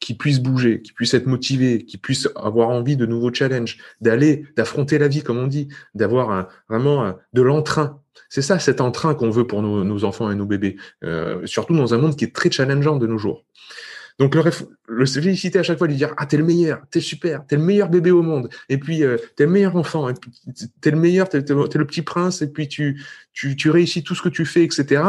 [0.00, 4.44] qui puisse bouger, qui puisse être motivé, qui puisse avoir envie de nouveaux challenges, d'aller,
[4.56, 8.00] d'affronter la vie, comme on dit, d'avoir vraiment de l'entrain.
[8.28, 11.94] C'est ça, cet entrain qu'on veut pour nos, enfants et nos bébés, euh, surtout dans
[11.94, 13.44] un monde qui est très challengeant de nos jours.
[14.18, 14.42] Donc le,
[14.86, 17.62] le féliciter à chaque fois, lui dire ah t'es le meilleur, t'es super, t'es le
[17.62, 20.30] meilleur bébé au monde, et puis euh, t'es le meilleur enfant, et puis
[20.80, 23.02] t'es le meilleur, t'es, le petit prince, et puis tu,
[23.32, 25.02] tu tu réussis tout ce que tu fais, etc.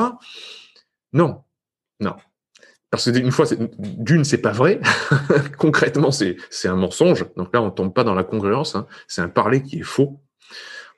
[1.13, 1.43] Non,
[1.99, 2.15] non,
[2.95, 3.45] parce que une fois,
[3.77, 4.79] d'une, c'est pas vrai.
[5.57, 7.25] Concrètement, c'est c'est un mensonge.
[7.35, 8.75] Donc là, on tombe pas dans la congruence.
[8.75, 8.87] Hein.
[9.07, 10.21] C'est un parler qui est faux.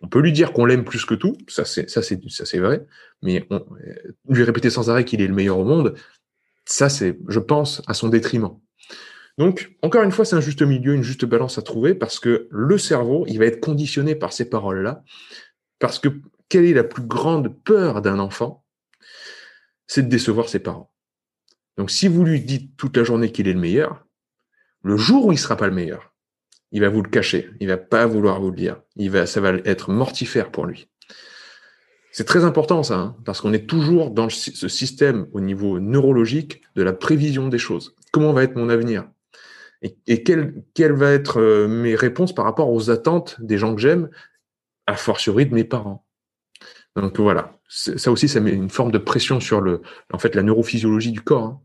[0.02, 2.60] On peut lui dire qu'on l'aime plus que tout, ça c'est ça c'est ça c'est
[2.60, 2.86] vrai,
[3.24, 3.66] mais on,
[4.30, 5.96] lui répéter sans arrêt qu'il est le meilleur au monde,
[6.68, 8.60] ça, c'est, je pense, à son détriment.
[9.38, 12.48] Donc, encore une fois, c'est un juste milieu, une juste balance à trouver parce que
[12.52, 15.04] le cerveau, il va être conditionné par ces paroles-là.
[15.80, 16.10] Parce que
[16.50, 18.66] quelle est la plus grande peur d'un enfant?
[19.86, 20.92] C'est de décevoir ses parents.
[21.78, 24.06] Donc, si vous lui dites toute la journée qu'il est le meilleur,
[24.84, 26.14] le jour où il sera pas le meilleur,
[26.72, 27.50] il va vous le cacher.
[27.62, 28.82] Il va pas vouloir vous le dire.
[28.98, 30.90] Il va, ça va être mortifère pour lui.
[32.18, 36.64] C'est très important ça, hein, parce qu'on est toujours dans ce système au niveau neurologique
[36.76, 37.96] de la prévision des choses.
[38.12, 39.08] Comment va être mon avenir?
[39.84, 43.82] Et, quelles quelle va être euh, mes réponses par rapport aux attentes des gens que
[43.82, 44.10] j'aime,
[44.88, 46.08] a fortiori de mes parents?
[46.96, 50.42] Donc voilà, ça aussi, ça met une forme de pression sur le, en fait, la
[50.42, 51.46] neurophysiologie du corps.
[51.46, 51.62] Hein.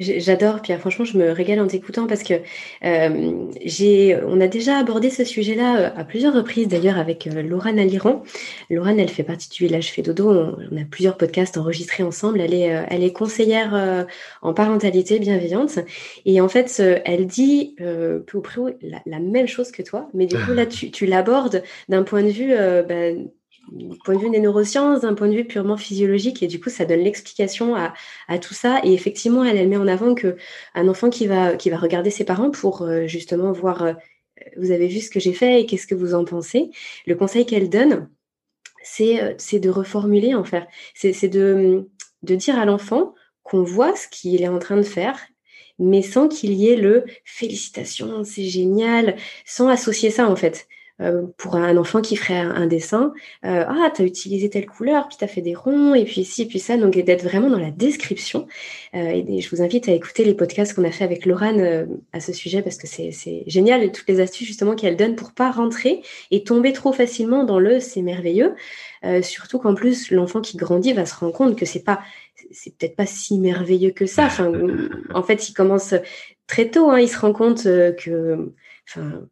[0.00, 0.80] J'adore, Pierre.
[0.80, 2.32] Franchement, je me régale en t'écoutant parce que
[2.84, 7.42] euh, j'ai, on a déjà abordé ce sujet-là euh, à plusieurs reprises, d'ailleurs, avec euh,
[7.42, 8.22] Laurane Aliran.
[8.70, 10.30] Laurane, elle fait partie du Village Fait Dodo.
[10.30, 12.40] On, a plusieurs podcasts enregistrés ensemble.
[12.40, 14.06] Elle est, elle est conseillère
[14.40, 15.78] en parentalité bienveillante.
[16.24, 20.08] Et en fait, elle dit peu ou près la, la, même chose que toi.
[20.14, 22.54] Mais du coup, là, tu, tu l'abordes d'un point de vue
[22.88, 23.28] ben,
[24.04, 26.84] point de vue des neurosciences, d'un point de vue purement physiologique, et du coup, ça
[26.84, 28.80] donne l'explication à, tout ça.
[28.84, 30.36] Et effectivement, elle, met en avant que
[30.74, 33.92] un enfant qui va, regarder ses parents pour euh, justement voir, euh,
[34.56, 36.70] vous avez vu ce que j'ai fait et qu'est-ce que vous en pensez.
[37.06, 38.08] Le conseil qu'elle donne,
[38.82, 40.66] c'est, euh, de reformuler, en fait.
[40.94, 41.88] C'est, de,
[42.22, 45.18] de dire à l'enfant qu'on voit ce qu'il est en train de faire
[45.82, 49.16] mais sans qu'il y ait le félicitations, c'est génial,
[49.46, 50.68] sans associer ça en fait.
[51.00, 53.14] Euh, pour un enfant qui ferait un, dessin,
[53.46, 56.24] euh, ah, tu as utilisé telle couleur, puis tu as fait des ronds, et puis
[56.24, 58.46] ci, et puis ça, donc d'être vraiment dans la description.
[58.94, 62.20] Euh, et, je vous invite à écouter les podcasts qu'on a fait avec Laurane à
[62.20, 65.50] ce sujet, parce que c'est génial, et toutes les astuces justement qu'elle donne pour pas
[65.50, 68.54] rentrer et tomber trop facilement dans le c'est merveilleux.
[69.22, 72.00] surtout qu'en plus, l'enfant qui grandit va se rendre compte que c'est pas
[72.52, 74.24] c'est peut-être pas si merveilleux que ça.
[74.26, 74.52] Enfin,
[75.14, 75.94] en fait, il commence
[76.46, 78.52] très tôt, hein, il se rend compte que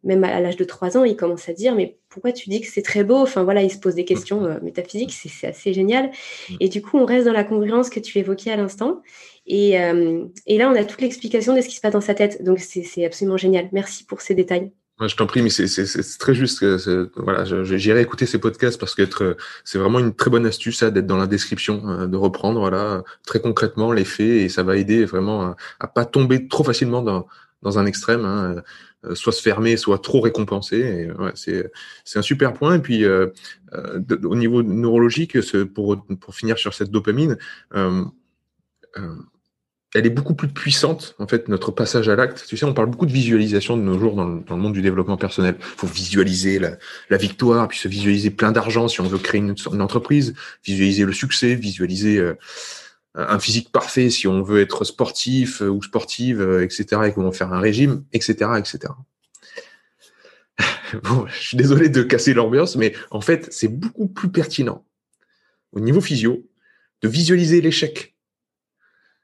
[0.04, 2.66] même à l'âge de 3 ans, il commence à dire mais pourquoi tu dis que
[2.66, 3.16] c'est très beau?
[3.16, 6.10] Enfin voilà, il se pose des questions euh, métaphysiques, c'est assez génial.
[6.50, 6.54] Mm.
[6.60, 9.02] Et du coup, on reste dans la congruence que tu évoquais à l'instant.
[9.46, 12.14] Et, euh, et, là, on a toute l'explication de ce qui se passe dans sa
[12.14, 12.44] tête.
[12.44, 13.68] Donc c'est absolument génial.
[13.72, 14.72] Merci pour ces détails.
[15.00, 16.64] je t'en prie, mais c'est très juste.
[17.16, 21.16] Voilà, j'irai écouter ces podcasts parce que c'est vraiment une très bonne astuce d'être dans
[21.16, 25.42] la description, euh, de reprendre voilà très concrètement les faits et ça va aider vraiment
[25.42, 27.26] à, à pas tomber trop facilement dans,
[27.62, 28.24] dans un extrême.
[28.24, 28.62] Hein.
[29.04, 30.76] Euh, soit se fermer, soit trop récompensé.
[30.78, 31.70] Et, ouais, c'est,
[32.16, 32.76] un super point.
[32.76, 33.28] Et puis, euh,
[33.72, 35.38] euh au niveau neurologique,
[35.74, 37.38] pour, pour finir sur cette dopamine,
[37.74, 38.04] euh,
[38.96, 39.14] euh,
[39.94, 42.44] elle est beaucoup plus puissante, en fait, notre passage à l'acte.
[42.46, 44.74] Tu sais, on parle beaucoup de visualisation de nos jours dans le, dans le monde
[44.74, 45.54] du développement personnel.
[45.60, 46.76] Il faut visualiser la,
[47.08, 50.34] la, victoire, puis se visualiser plein d'argent si on veut créer une, une entreprise,
[50.64, 52.20] visualiser le succès, visualiser
[53.14, 57.32] un physique parfait si on veut être sportif euh, ou sportive, euh, etc., et comment
[57.32, 58.92] faire un régime, etc., etc.
[60.92, 64.84] je suis désolé de casser l'ambiance, mais en fait, c'est beaucoup plus pertinent
[65.72, 66.48] au niveau physio
[67.02, 68.16] de visualiser l'échec.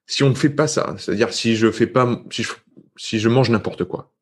[0.06, 2.22] Si on ne fait pas ça, c'est-à-dire si je fais pas,
[2.96, 4.13] si je mange n'importe quoi,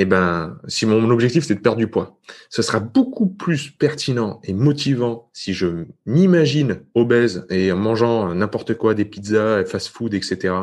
[0.00, 2.18] eh ben, si mon objectif c'est de perdre du poids,
[2.50, 8.74] ce sera beaucoup plus pertinent et motivant si je m'imagine obèse et en mangeant n'importe
[8.74, 10.54] quoi, des pizzas, fast-food, etc.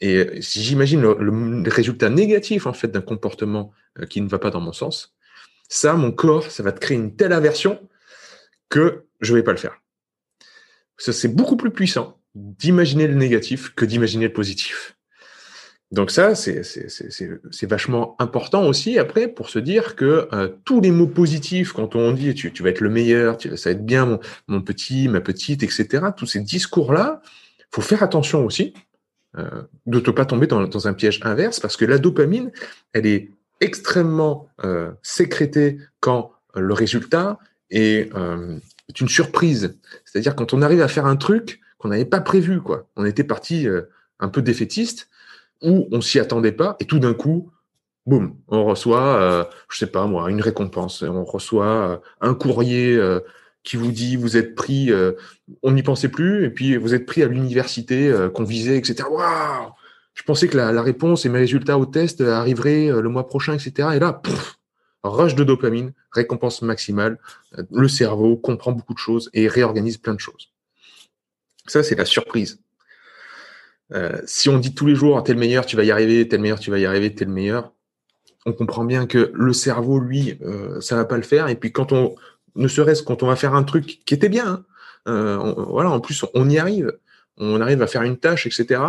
[0.00, 4.50] Et si j'imagine le, résultat négatif en fait d'un comportement euh, qui ne va pas
[4.50, 5.14] dans mon sens,
[5.68, 7.78] ça, mon corps, ça va te créer une telle aversion
[8.68, 9.80] que je vais pas le faire.
[10.96, 14.96] C'est beaucoup plus puissant d'imaginer le négatif que d'imaginer le positif.
[15.92, 21.06] Donc ça, c'est vachement important aussi après pour se dire que euh, tous les mots
[21.06, 24.18] positifs, quand on dit tu, vas être le meilleur, ça va être bien
[24.48, 27.20] mon, petit, ma petite, etc., tous ces discours-là,
[27.70, 28.72] faut faire attention aussi
[29.36, 32.50] euh, de ne pas tomber dans, un piège inverse parce que la dopamine,
[32.94, 33.30] elle est
[33.60, 37.38] extrêmement euh, sécrétée quand le résultat
[37.70, 38.10] est,
[38.88, 39.78] est une surprise.
[40.06, 42.88] C'est-à-dire quand on arrive à faire un truc qu'on n'avait pas prévu, quoi.
[42.96, 43.66] On était parti
[44.20, 45.08] un peu défaitiste
[45.62, 47.50] où on s'y attendait pas et tout d'un coup,
[48.06, 51.02] boum, on reçoit, euh, je sais pas moi, une récompense.
[51.02, 53.20] On reçoit euh, un courrier euh,
[53.62, 55.12] qui vous dit vous êtes pris, euh,
[55.62, 59.04] on n'y pensait plus et puis vous êtes pris à l'université qu'on visait, etc.
[59.10, 59.72] Waouh
[60.14, 63.54] Je pensais que la, la, réponse et mes résultats au test arriveraient le mois prochain,
[63.54, 63.90] etc.
[63.94, 64.58] Et là, pouf,
[65.04, 67.18] rush de dopamine, récompense maximale.
[67.70, 70.50] Le cerveau comprend beaucoup de choses et réorganise plein de choses.
[71.66, 72.60] Ça, c'est la surprise.
[73.92, 76.36] Euh, si on dit tous les jours, t'es le meilleur, tu vas y arriver, t'es
[76.36, 77.72] le meilleur, tu vas y arriver, t'es le meilleur,
[78.46, 81.48] on comprend bien que le cerveau, lui, euh, ça va pas le faire.
[81.48, 82.14] Et puis quand on,
[82.54, 84.64] ne serait-ce quand on va faire un truc qui était bien, hein,
[85.08, 86.96] euh, voilà, en plus on y arrive,
[87.38, 88.80] on arrive à faire une tâche, etc.,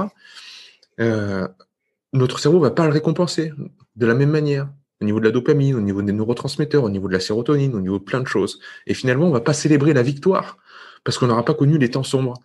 [2.14, 3.52] notre cerveau va pas le récompenser
[3.96, 4.70] de la même manière
[5.02, 7.82] au niveau de la dopamine, au niveau des neurotransmetteurs, au niveau de la sérotonine, au
[7.82, 8.60] niveau de plein de choses.
[8.88, 10.58] Et finalement, on va pas célébrer la victoire
[11.04, 12.36] parce qu'on n'aura pas connu les temps sombres.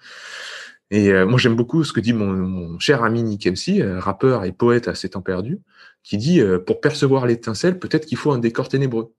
[0.91, 4.45] Et euh, moi, j'aime beaucoup ce que dit mon, cher ami Nick MC, euh, rappeur
[4.45, 5.61] et poète à ses temps perdus,
[6.03, 9.13] qui dit euh, pour percevoir l'étincelle, peut-être qu'il faut un décor ténébreux.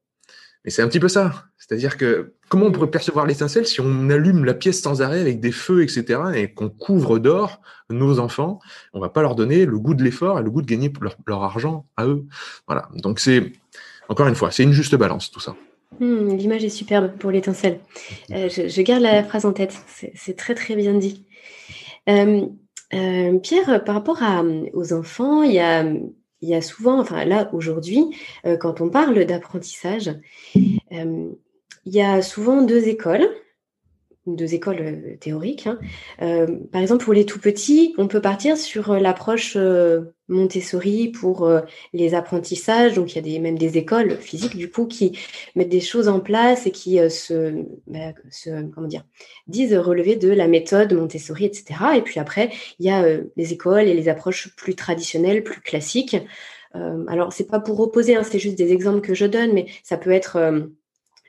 [0.65, 1.45] Mais c'est un petit peu ça.
[1.57, 5.39] C'est-à-dire que comment on pourrait percevoir l'étincelle si on allume la pièce sans arrêt avec
[5.39, 8.59] des feux, etc., et qu'on couvre d'or nos enfants?
[8.93, 11.15] On va pas leur donner le goût de l'effort et le goût de gagner leur,
[11.27, 12.25] leur argent à eux.
[12.67, 12.89] Voilà.
[12.95, 13.53] Donc c'est
[14.09, 15.55] encore une fois, c'est une juste balance tout ça.
[15.99, 17.79] Hmm, l'image est superbe pour l'étincelle.
[18.31, 19.75] Euh, je, garde la phrase en tête.
[20.15, 21.25] C'est très très bien dit.
[22.07, 22.45] Euh,
[22.93, 24.21] euh, Pierre, par rapport
[24.73, 28.15] aux enfants, il y a, il y a souvent, enfin là aujourd'hui,
[28.59, 30.11] quand on parle d'apprentissage,
[30.89, 31.35] il
[31.85, 33.27] y a souvent deux écoles
[34.35, 35.67] deux écoles euh, théoriques.
[35.67, 35.79] Hein.
[36.21, 39.57] Euh, par exemple, pour les tout petits, on peut partir sur euh, l'approche
[40.27, 41.51] Montessori pour
[41.91, 42.93] les apprentissages.
[42.93, 45.17] Donc, il y a même des écoles physiques, du coup, qui
[45.55, 48.13] mettent des choses en place et qui se, bah,
[48.75, 49.03] comment dire,
[49.47, 51.79] disent relever de la méthode Montessori, etc.
[51.95, 53.03] Et puis après, il y a
[53.37, 56.17] les écoles et les approches plus traditionnelles, plus classiques.
[56.75, 59.97] alors, c'est pas pour opposer, hein, c'est juste des exemples que je donne, mais ça
[59.97, 60.37] peut être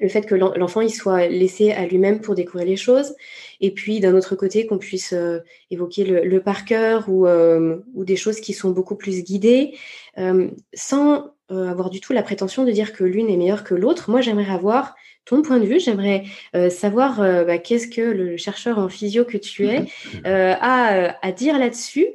[0.00, 3.14] le fait que l'enfant il soit laissé à lui-même pour découvrir les choses,
[3.60, 5.40] et puis d'un autre côté qu'on puisse euh,
[5.70, 9.76] évoquer le, par cœur ou, euh, ou, des choses qui sont beaucoup plus guidées,
[10.18, 14.08] euh, sans avoir du tout la prétention de dire que l'une est meilleure que l'autre.
[14.08, 14.94] Moi, j'aimerais avoir
[15.24, 16.22] ton point de vue, j'aimerais
[16.70, 19.84] savoir bah, qu'est-ce que le chercheur en physio que tu es
[20.24, 22.06] a à dire là-dessus.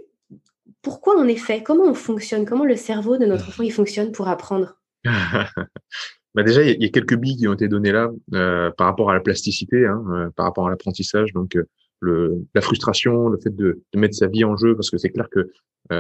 [0.82, 2.46] Pourquoi en effet Comment on fonctionne?
[2.46, 4.78] Comment le cerveau de notre enfant il fonctionne pour apprendre?
[6.36, 9.10] Bah déjà, il y, a quelques billes qui ont été données là euh, par rapport
[9.10, 11.32] à la plasticité, hein, euh, par rapport à l'apprentissage.
[11.32, 11.64] Donc, euh,
[12.02, 15.10] le, la frustration, le fait de, de, mettre sa vie en jeu, parce que c'est
[15.10, 15.50] clair que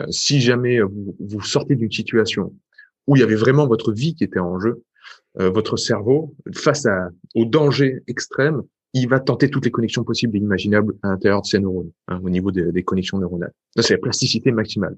[0.09, 2.53] si jamais vous, vous sortez d'une situation
[3.07, 4.83] où il y avait vraiment votre vie qui était en jeu,
[5.35, 8.63] votre cerveau, face à, au danger extrême,
[8.93, 12.19] il va tenter toutes les connexions possibles et imaginables à l'intérieur de ses neurones, hein,
[12.23, 13.53] au niveau des, des connexions neuronales.
[13.75, 14.97] Ça, c'est la plasticité maximale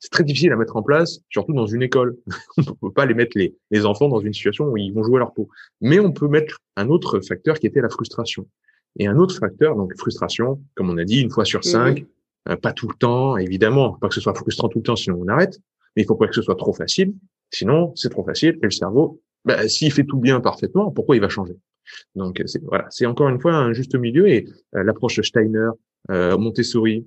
[0.00, 2.16] c'est très difficile à mettre en place, surtout dans une école.
[2.56, 5.04] on ne peut pas les mettre les, les, enfants dans une situation où ils vont
[5.04, 5.48] jouer leur peau.
[5.80, 8.46] Mais on peut mettre un autre facteur qui était la frustration.
[8.98, 12.04] Et un autre facteur, donc frustration, comme on a dit, une fois sur cinq,
[12.48, 15.18] euh, pas tout le temps, évidemment, pas que ce soit frustrant tout le temps, sinon
[15.20, 15.60] on arrête.
[15.94, 17.14] Mais il faut pas que ce soit trop facile,
[17.50, 21.20] sinon c'est trop facile et le cerveau, bah, s'il fait tout bien parfaitement, pourquoi il
[21.20, 21.56] va changer?
[22.14, 24.46] Donc c'est voilà, c'est encore une fois un juste milieu et
[24.76, 25.70] euh, l'approche Steiner,
[26.10, 27.04] euh, Montessori,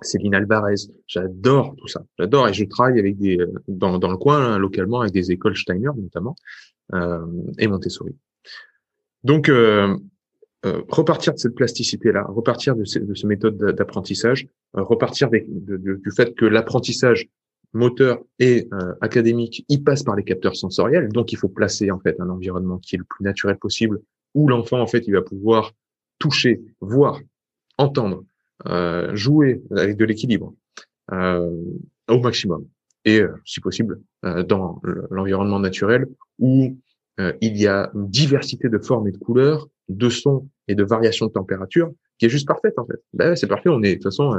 [0.00, 0.74] Céline Alvarez.
[1.06, 2.04] J'adore tout ça.
[2.18, 5.56] J'adore et je travaille avec des dans, dans le coin hein, localement avec des écoles
[5.56, 6.36] Steiner notamment
[6.94, 7.26] euh,
[7.58, 8.14] et Montessori.
[9.24, 9.96] Donc euh,
[10.66, 16.34] euh, repartir de cette plasticité là, repartir de, ce, de d'apprentissage, euh, repartir du fait
[16.34, 17.28] que l'apprentissage
[17.72, 21.10] moteur et euh, académique, il passe par les capteurs sensoriels.
[21.10, 24.00] Donc il faut placer en fait un environnement qui est le plus naturel possible
[24.34, 25.72] où l'enfant en fait il va pouvoir
[26.18, 27.20] toucher, voir,
[27.76, 28.24] entendre
[28.66, 30.54] euh, jouer avec de l'équilibre
[31.12, 31.50] euh,
[32.08, 32.66] au maximum
[33.04, 34.80] et euh, si possible dans
[35.10, 36.06] l'environnement naturel
[36.38, 36.76] où
[37.40, 41.26] il y a une diversité de formes et de couleurs, de sons et de variations
[41.26, 43.00] de température qui est juste parfaite en fait.
[43.12, 44.34] Ben, c'est parfait, on est de toute façon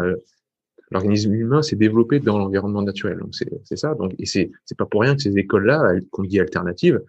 [0.92, 3.18] l'organisme humain s'est développé dans l'environnement naturel.
[3.20, 3.96] Donc c'est ça.
[3.96, 7.02] Donc et c'est c'est pas pour rien que ces écoles-là, qu'on dit alternatives,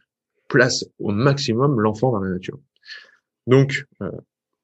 [0.49, 2.59] placent au maximum l'enfant dans la nature.
[3.47, 4.11] Donc euh,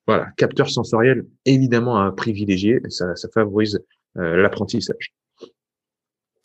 [0.06, 3.80] voilà, capteur sensoriel évidemment à privilégier, ça, ça favorise
[4.18, 5.12] euh, l'apprentissage.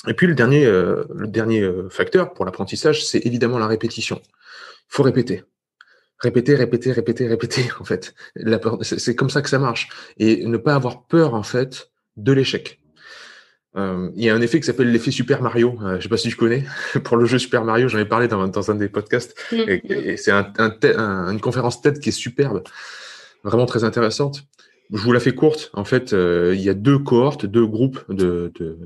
[0.08, 4.20] Et puis le dernier, euh, le dernier euh, facteur pour l'apprentissage, c'est évidemment la répétition.
[4.26, 5.44] Il faut répéter.
[6.20, 8.14] Répéter, répéter, répéter, répéter, en fait.
[8.82, 9.90] C'est comme ça que ça marche.
[10.18, 12.80] Et ne pas avoir peur, en fait, de l'échec.
[13.76, 15.78] il y a un effet qui s'appelle l'effet Super Mario.
[15.82, 16.66] Je je sais pas si tu connais.
[17.04, 19.40] Pour le jeu Super Mario, j'en ai parlé dans, dans un des podcasts.
[19.52, 19.56] Mmh.
[19.86, 22.64] Et, c'est un, un, une conférence TED qui est superbe
[23.44, 24.44] vraiment très intéressante.
[24.92, 25.70] Je vous la fais courte.
[25.74, 28.78] En fait, euh, il y a deux cohortes, deux groupes de, de,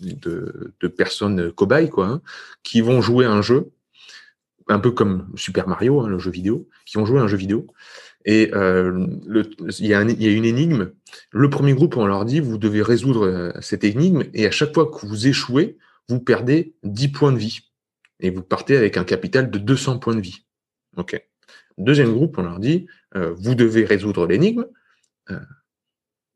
[0.00, 2.22] de, de personnes cobayes, quoi, hein,
[2.62, 3.70] qui vont jouer un jeu,
[4.68, 7.66] un peu comme Super Mario, hein, le jeu vidéo, qui vont jouer un jeu vidéo.
[8.24, 9.06] Et euh,
[9.78, 10.90] il, y a il, y a une énigme.
[11.30, 14.74] Le premier groupe, on leur dit, vous devez résoudre euh, cette énigme, et à chaque
[14.74, 15.78] fois que vous échouez,
[16.08, 17.60] vous perdez 10 points de vie.
[18.20, 20.44] Et vous partez avec un capital de 200 points de vie.
[20.96, 21.22] OK.
[21.78, 24.66] Deuxième groupe, on leur dit, euh, vous devez résoudre l'énigme,
[25.30, 25.38] euh,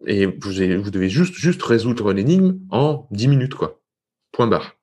[0.07, 3.81] et vous, devez juste, résoudre l'énigme en 10 minutes, quoi.
[4.31, 4.77] Point barre.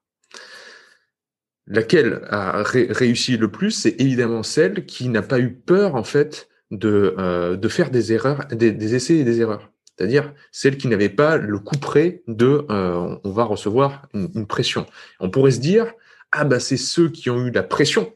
[1.65, 6.49] Laquelle a réussi le plus, c'est évidemment celle qui n'a pas eu peur, en fait,
[6.71, 9.71] de, euh, faire des erreurs, des, essais et des erreurs.
[9.97, 14.85] c'est-à-dire celles qui n'avaient pas le coup près de on va recevoir une, pression.
[15.19, 15.93] On pourrait se dire
[16.31, 18.13] ah bah c'est ceux qui ont eu la pression,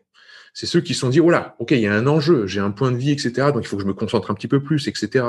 [0.54, 2.72] c'est ceux qui se sont dit voilà ok il y a un enjeu, j'ai un
[2.72, 4.88] point de vie etc donc il faut que je me concentre un petit peu plus
[4.88, 5.26] etc.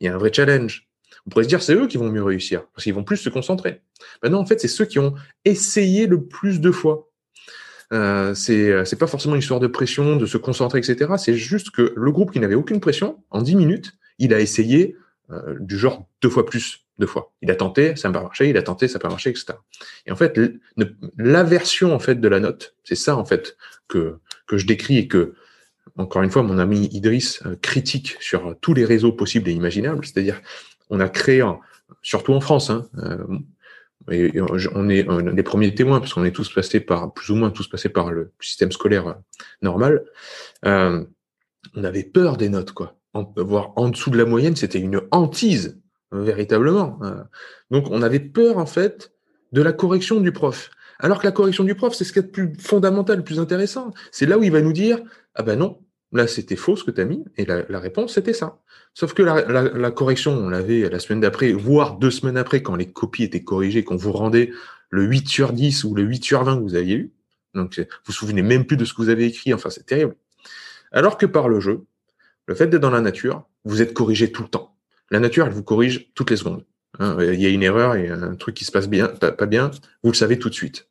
[0.00, 0.88] Il y a un vrai challenge.
[1.26, 3.28] On pourrait se dire c'est eux qui vont mieux réussir parce qu'ils vont plus se
[3.28, 3.82] concentrer.
[4.24, 5.14] Non en fait c'est ceux qui ont
[5.44, 7.08] essayé le plus de fois.
[7.92, 11.12] Euh, c'est c'est pas forcément une histoire de pression, de se concentrer etc.
[11.18, 14.96] C'est juste que le groupe qui n'avait aucune pression en 10 minutes il a essayé
[15.30, 17.32] euh, du genre deux fois plus, deux fois.
[17.42, 19.54] Il a tenté, ça n'a pas marché, il a tenté, ça n'a pas marché, etc.
[20.06, 20.38] Et en fait,
[21.16, 23.56] l'aversion en fait de la note, c'est ça en fait
[23.88, 24.18] que
[24.52, 25.34] que je décris et que
[25.96, 30.04] encore une fois, mon ami Idriss euh, critique sur tous les réseaux possibles et imaginables.
[30.06, 30.40] C'est-à-dire,
[30.90, 31.42] on a créé,
[32.02, 33.18] surtout en France, hein, euh,
[34.08, 37.68] on est les premiers témoins parce qu'on est tous passés par, plus ou moins tous
[37.68, 39.16] passés par le système scolaire
[39.60, 40.04] normal.
[40.64, 41.06] on
[41.76, 45.80] avait peur des notes, quoi en, voire en dessous de la moyenne, c'était une hantise,
[46.10, 46.98] véritablement.
[47.02, 47.22] Euh,
[47.70, 49.12] donc on avait peur, en fait,
[49.52, 50.70] de la correction du prof.
[51.02, 53.40] Alors que la correction du prof, c'est ce qui est le plus fondamental, le plus
[53.40, 53.92] intéressant.
[54.12, 55.00] C'est là où il va nous dire,
[55.34, 55.80] ah ben non,
[56.12, 58.60] là c'était faux ce que tu mis, et la, réponse c'était ça.
[58.94, 62.92] Sauf que la, correction, on l'avait la semaine d'après, voire deux semaines après, quand les
[62.92, 64.52] copies étaient corrigées, qu'on vous rendait
[64.90, 67.12] le 8 sur 10 ou le 8 sur 20 que vous aviez eu.
[67.54, 70.14] Donc vous vous souvenez même plus de ce que vous avez écrit, enfin c'est terrible.
[70.92, 71.84] Alors que par le jeu,
[72.46, 74.76] le fait d'être dans la nature, vous êtes corrigé tout le temps.
[75.10, 76.64] La nature, elle vous corrige toutes les secondes.
[76.98, 77.16] Hein.
[77.20, 79.46] il y a une erreur, il y a un truc qui se passe bien, pas,
[79.46, 79.70] bien,
[80.02, 80.88] vous le savez tout de suite.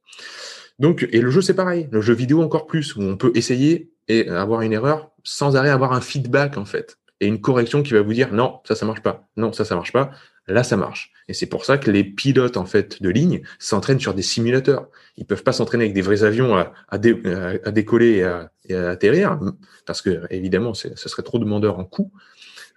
[0.80, 1.88] Donc, et le jeu, c'est pareil.
[1.92, 5.70] Le jeu vidéo encore plus, où on peut essayer et avoir une erreur sans arrêt
[5.70, 6.98] avoir un feedback, en fait.
[7.20, 9.28] Et une correction qui va vous dire, non, ça, ça marche pas.
[9.38, 10.12] Non, ça, ça marche pas.
[10.48, 11.12] Là, ça marche.
[11.28, 14.90] Et c'est pour ça que les pilotes, en fait, de ligne s'entraînent sur des simulateurs.
[15.18, 19.40] Ils peuvent pas s'entraîner avec des vrais avions à, décoller et à, et à, atterrir,
[19.86, 22.12] parce que, évidemment, ce serait trop demandeur en coût.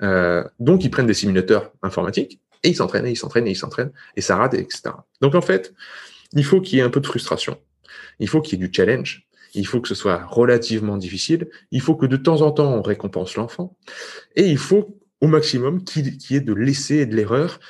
[0.03, 3.57] Euh, donc, ils prennent des simulateurs informatiques et ils s'entraînent et ils s'entraînent et ils
[3.57, 4.83] s'entraînent et ça rate, etc.
[5.21, 5.73] Donc, en fait,
[6.33, 7.59] il faut qu'il y ait un peu de frustration.
[8.19, 9.27] Il faut qu'il y ait du challenge.
[9.55, 11.49] Il faut que ce soit relativement difficile.
[11.71, 13.77] Il faut que de temps en temps, on récompense l'enfant.
[14.35, 16.01] Et il faut au maximum qui,
[16.31, 17.61] est de laisser et de l'erreur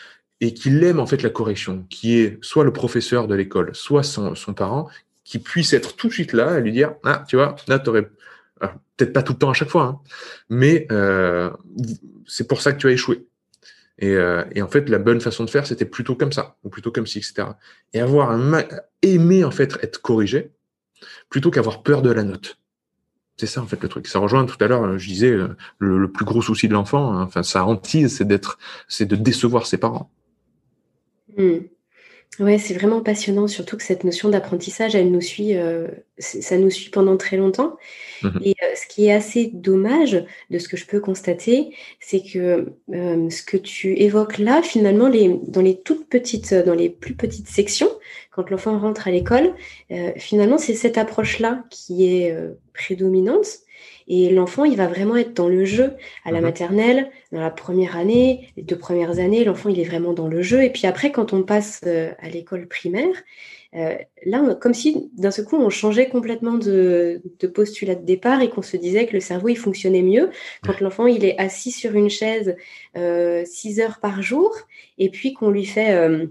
[0.41, 4.03] et qu'il aime en fait la correction, qui est soit le professeur de l'école, soit
[4.03, 4.89] son, parent,
[5.25, 8.11] qui puisse être tout de suite là et lui dire ah tu vois là t'aurais
[8.97, 10.01] peut-être pas tout le temps à chaque fois, hein,
[10.49, 11.51] mais euh,
[12.27, 13.27] c'est pour ça que tu as échoué.
[14.03, 16.91] Euh, et, en fait, la bonne façon de faire, c'était plutôt comme ça, ou plutôt
[16.91, 17.49] comme ci, etc.
[17.93, 18.65] Et avoir un
[19.03, 20.51] aimé en fait être corrigé,
[21.29, 22.59] plutôt qu'avoir peur de la note.
[23.37, 24.07] C'est ça en fait le truc.
[24.07, 27.13] Ça rejoint tout à l'heure, euh, je disais, euh, le, plus gros souci de l'enfant,
[27.13, 30.11] hein, enfin sa hantise, c'est d'être, c'est de décevoir ses parents.
[31.37, 31.59] Hmm.
[32.41, 35.87] Ouais, c'est vraiment passionnant, surtout que cette notion d'apprentissage, elle nous suit, euh,
[36.19, 37.77] ça nous suit pendant très longtemps.
[38.23, 42.73] Mmh Et ce qui est assez dommage de ce que je peux constater, c'est que
[42.89, 47.49] ce que tu évoques là, finalement, les, dans les toutes petites, dans les plus petites
[47.49, 47.91] sections,
[48.33, 49.55] quand l'enfant rentre à l'école,
[50.17, 52.37] finalement, c'est cette approche-là qui est
[52.73, 53.47] prédominante.
[54.07, 55.95] Et l'enfant, il va vraiment être dans le jeu.
[56.25, 56.45] À la mhm.
[56.45, 60.43] maternelle, dans la première année, les deux premières années, l'enfant, il est vraiment dans le
[60.43, 60.63] jeu.
[60.63, 63.15] Et puis après, quand on passe euh, à l'école primaire,
[63.75, 67.21] euh, là, comme si d'un seul coup, on changeait complètement de,
[67.53, 70.31] postulat de départ et qu'on se disait que le cerveau, il fonctionnait mieux
[70.65, 72.57] quand l'enfant, il est assis sur une chaise
[72.97, 74.55] euh, six heures par jour
[74.99, 76.29] et puis qu'on lui fait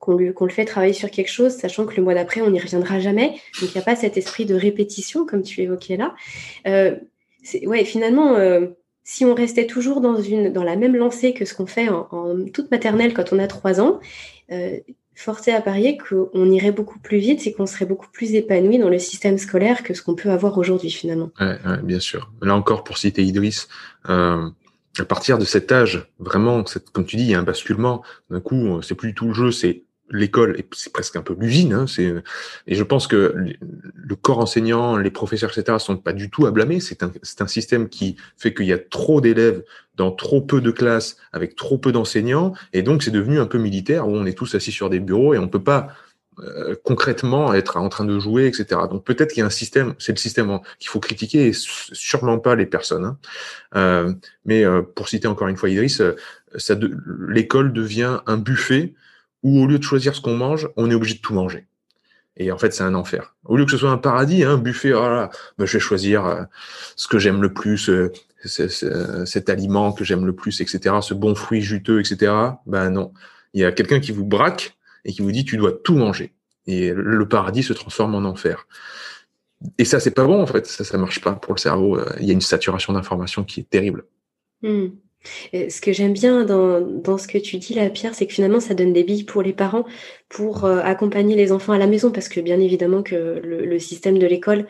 [0.00, 2.98] qu'on le fait travailler sur quelque chose, sachant que le mois d'après, on n'y reviendra
[2.98, 3.34] jamais.
[3.60, 6.14] Donc, il n'y a pas cet esprit de répétition, comme tu évoquais là.
[6.66, 6.96] Euh,
[7.64, 8.68] ouais, finalement, euh,
[9.04, 12.36] si on restait toujours dans, une, dans la même lancée que ce qu'on fait en,
[12.52, 14.00] toute maternelle quand on a trois ans,
[14.50, 14.78] euh,
[15.14, 18.88] forcé à parier qu'on irait beaucoup plus vite et qu'on serait beaucoup plus épanoui dans
[18.88, 21.30] le système scolaire que ce qu'on peut avoir aujourd'hui, finalement.
[21.38, 22.32] Ouais, bien sûr.
[22.40, 23.68] Là encore, pour citer Idriss,
[24.08, 24.48] euh,
[24.98, 28.02] à partir de cet âge, vraiment, comme tu dis, il y a un basculement.
[28.30, 31.72] D'un coup, c'est plus du tout le jeu, c'est l'école, c'est presque un peu l'usine.
[31.72, 31.84] Hein,
[32.66, 33.34] et je pense que
[33.94, 36.80] le corps enseignant, les professeurs, etc., sont pas du tout à blâmer.
[36.80, 39.62] C'est un, un système qui fait qu'il y a trop d'élèves
[39.96, 43.58] dans trop peu de classes, avec trop peu d'enseignants, et donc c'est devenu un peu
[43.58, 45.88] militaire où on est tous assis sur des bureaux et on peut pas
[46.38, 48.80] euh, concrètement être en train de jouer, etc.
[48.90, 52.38] Donc peut-être qu'il y a un système, c'est le système qu'il faut critiquer et sûrement
[52.38, 53.04] pas les personnes.
[53.04, 53.18] Hein.
[53.76, 54.14] Euh,
[54.46, 56.96] mais euh, pour citer encore une fois Idriss, de,
[57.28, 58.94] l'école devient un buffet
[59.42, 61.66] où au lieu de choisir ce qu'on mange, on est obligé de tout manger.
[62.36, 63.34] Et en fait, c'est un enfer.
[63.44, 65.28] Au lieu que ce soit un paradis, un buffet, oh
[65.58, 66.42] ben, je vais choisir euh,
[66.96, 68.12] ce que j'aime le plus, euh,
[68.44, 72.32] cet aliment que j'aime le plus, etc., ce bon fruit juteux, etc.
[72.66, 73.12] Ben non.
[73.52, 76.32] Il y a quelqu'un qui vous braque et qui vous dit tu dois tout manger.
[76.66, 78.66] Et le paradis se transforme en enfer.
[79.76, 80.66] Et ça, c'est pas bon, en fait.
[80.66, 82.00] Ça, ça marche pas pour le cerveau.
[82.20, 84.04] Il y a une saturation d'informations qui est terrible.
[84.62, 84.88] Hmm.
[85.52, 88.60] Ce que j'aime bien dans, dans, ce que tu dis là, Pierre, c'est que finalement,
[88.60, 89.84] ça donne des billes pour les parents
[90.30, 93.78] pour euh, accompagner les enfants à la maison, parce que bien évidemment que le, le
[93.78, 94.66] système de l'école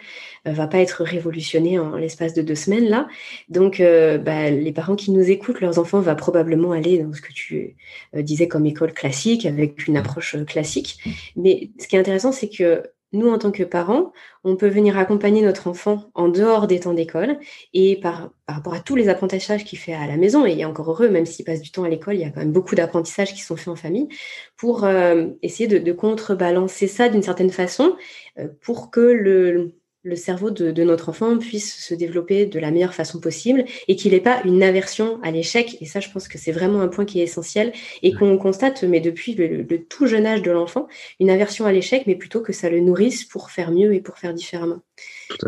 [0.48, 3.08] euh, va pas être révolutionné en l'espace de deux semaines là.
[3.48, 7.20] Donc, euh, bah, les parents qui nous écoutent, leurs enfants vont probablement aller dans ce
[7.20, 7.76] que tu
[8.14, 10.98] disais comme école classique, avec une approche classique.
[11.36, 12.82] Mais ce qui est intéressant, c'est que
[13.12, 14.12] nous, en tant que parents,
[14.44, 17.38] on peut venir accompagner notre enfant en dehors des temps d'école
[17.74, 20.64] et par, rapport à tous les apprentissages qu'il fait à la maison, et il est
[20.64, 22.74] encore heureux, même s'il passe du temps à l'école, il y a quand même beaucoup
[22.74, 24.08] d'apprentissages qui sont faits en famille,
[24.56, 27.96] pour euh, essayer de, contrebalancer ça d'une certaine façon,
[28.38, 32.94] euh, pour que le, le cerveau de, notre enfant puisse se développer de la meilleure
[32.94, 35.76] façon possible et qu'il n'ait pas une aversion à l'échec.
[35.80, 37.72] Et ça, je pense que c'est vraiment un point qui est essentiel
[38.02, 40.88] et qu'on constate, mais depuis le, tout jeune âge de l'enfant,
[41.18, 44.16] une aversion à l'échec, mais plutôt que ça le nourrisse pour faire mieux et pour
[44.18, 44.80] faire différemment.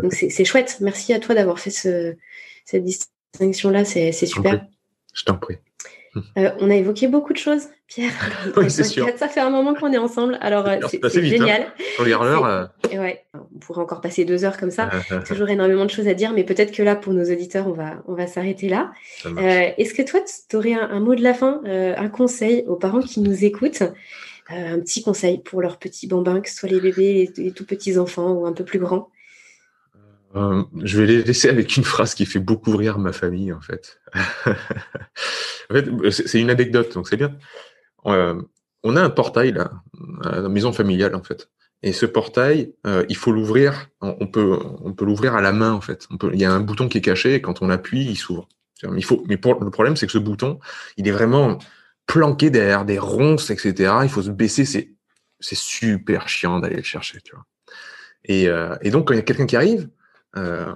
[0.01, 0.77] Donc c'est chouette.
[0.81, 2.15] Merci à toi d'avoir fait ce,
[2.65, 3.85] cette distinction-là.
[3.85, 4.65] C'est super.
[5.13, 5.57] Je t'en prie.
[6.37, 8.13] Euh, on a évoqué beaucoup de choses, Pierre.
[8.57, 9.07] Oui, c'est sûr.
[9.17, 10.37] Ça fait un moment qu'on est ensemble.
[10.41, 11.09] Alors, euh, c'est hein.
[11.09, 11.67] génial.
[11.99, 12.45] l'heure.
[12.45, 12.65] Euh.
[12.91, 14.89] Ouais, on pourrait encore passer deux heures comme ça.
[15.27, 18.03] Toujours énormément de choses à dire, mais peut-être que là, pour nos auditeurs, on va,
[18.07, 18.91] on va s'arrêter là.
[19.77, 20.19] Est-ce que toi,
[20.49, 23.83] tu aurais un, mot de la fin, un conseil aux parents qui nous écoutent
[24.49, 27.65] un petit conseil pour leurs petits bambins, que ce soit les bébés, les, les tout
[27.65, 29.09] petits enfants ou un peu plus grands?
[30.35, 33.61] Euh, je vais les laisser avec une phrase qui fait beaucoup rire ma famille, en
[33.61, 33.99] fait.
[34.15, 37.35] en fait, c'est une anecdote, donc c'est bien.
[38.07, 38.41] Euh,
[38.83, 39.71] on a un portail, là,
[40.23, 41.49] la maison familiale, en fait.
[41.83, 45.71] Et ce portail, euh, il faut l'ouvrir, on peut, on peut l'ouvrir à la main,
[45.71, 46.07] en fait.
[46.33, 48.47] Il y a un bouton qui est caché, et quand on appuie, il s'ouvre.
[48.95, 50.59] Il faut, mais pour, le problème, c'est que ce bouton,
[50.97, 51.57] il est vraiment
[52.05, 53.93] planqué derrière des ronces, etc.
[54.03, 54.93] Il faut se baisser, c'est,
[55.39, 57.45] c'est super chiant d'aller le chercher, tu vois.
[58.25, 58.47] Et,
[58.81, 59.89] et donc, quand il y a quelqu'un qui arrive,
[60.37, 60.73] euh,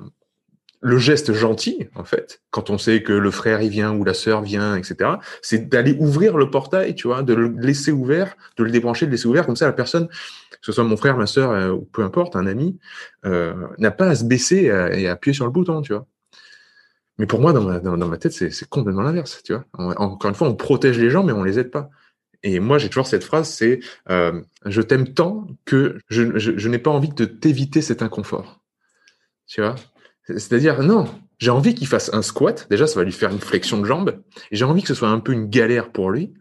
[0.81, 4.13] le geste gentil, en fait, quand on sait que le frère y vient ou la
[4.13, 5.11] sœur vient, etc.,
[5.41, 9.11] c'est d'aller ouvrir le portail, tu vois, de le laisser ouvert, de le débrancher, de
[9.11, 11.71] le laisser ouvert, comme ça la personne, que ce soit mon frère, ma sœur, euh,
[11.71, 12.77] ou peu importe, un ami,
[13.25, 16.05] euh, n'a pas à se baisser et à appuyer sur le bouton, tu vois.
[17.17, 19.65] Mais pour moi, dans ma, tête, c'est complètement l'inverse, tu vois.
[19.73, 21.89] encore une fois, on protège les gens, mais on les aide pas.
[22.43, 26.91] Et moi, j'ai toujours cette phrase, c'est je t'aime tant que je, je n'ai pas
[26.91, 28.61] envie de t'éviter cet inconfort.
[29.47, 29.73] Tu vois?
[30.27, 31.07] C'est-à-dire, non,
[31.39, 32.67] j'ai envie qu'il fasse un squat.
[32.69, 34.21] Déjà, ça va lui faire une flexion de jambe.
[34.51, 36.33] J'ai envie que ce soit un peu une galère pour lui.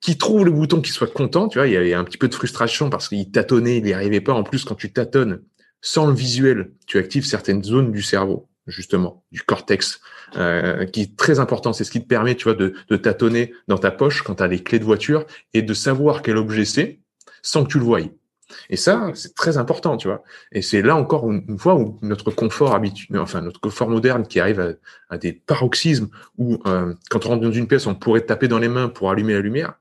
[0.00, 1.48] Qu'il trouve le bouton, qu'il soit content.
[1.48, 3.92] Tu vois, il y a un petit peu de frustration parce qu'il tâtonnait, il n'y
[3.92, 4.32] arrivait pas.
[4.32, 5.42] En plus, quand tu tâtonnes
[5.80, 10.00] sans le visuel, tu actives certaines zones du cerveau, justement, du cortex,
[10.36, 11.72] euh, qui est très important.
[11.72, 14.42] C'est ce qui te permet, tu vois, de, de tâtonner dans ta poche quand tu
[14.42, 17.00] as les clés de voiture et de savoir quel objet c'est
[17.42, 18.10] sans que tu le voyes.
[18.70, 20.22] Et ça, c'est très important, tu vois.
[20.52, 24.40] Et c'est là encore une, fois où notre confort habituel, enfin notre confort moderne qui
[24.40, 24.76] arrive
[25.10, 28.58] à, des paroxysmes où euh, quand on rentre dans une pièce, on pourrait taper dans
[28.58, 29.74] les mains pour allumer la lumière,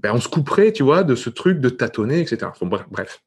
[0.00, 2.50] ben on se couperait, tu vois, de ce truc de tâtonner, etc.
[2.90, 3.22] bref,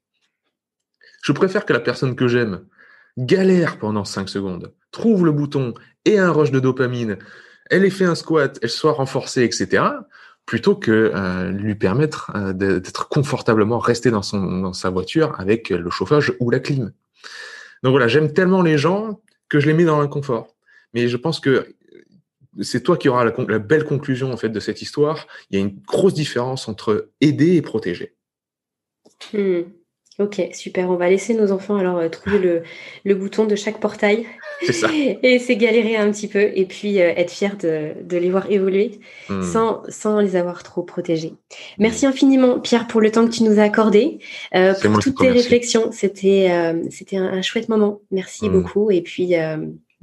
[1.22, 2.60] Je préfère que la personne que j'aime
[3.16, 5.74] galère pendant 5 secondes, trouve le bouton
[6.04, 7.18] et un rush de dopamine,
[7.70, 9.82] elle ait fait un squat, elle soit renforcée, etc
[10.48, 15.68] plutôt que euh, lui permettre euh, d'être confortablement resté dans, son, dans sa voiture avec
[15.68, 16.90] le chauffage ou la clim.
[17.82, 19.20] Donc voilà, j'aime tellement les gens
[19.50, 20.56] que je les mets dans l'inconfort.
[20.94, 21.76] Mais je pense que
[22.62, 25.26] c'est toi qui auras la, belle conclusion en fait de cette histoire.
[25.50, 28.16] Il y a une grosse différence entre aider et protéger.
[29.34, 29.64] Hmm.
[30.20, 30.90] Ok, super.
[30.90, 32.62] On va laisser nos enfants alors euh, trouver le,
[33.04, 34.26] le, bouton de chaque portail.
[34.62, 34.88] C'est ça.
[35.22, 38.50] et c'est galérer un petit peu et puis euh, être fier de, de, les voir
[38.50, 38.98] évoluer
[39.28, 39.42] hmm.
[39.42, 41.34] sans, sans les avoir trop protégés.
[41.78, 42.08] Merci hmm.
[42.08, 44.18] infiniment Pierre pour le temps que tu nous as accordé,
[44.56, 45.92] euh, pour toutes tes réflexions.
[45.92, 48.00] C'était euh, c'était un, un, chouette moment.
[48.10, 48.52] Merci hmm.
[48.52, 49.34] beaucoup et puis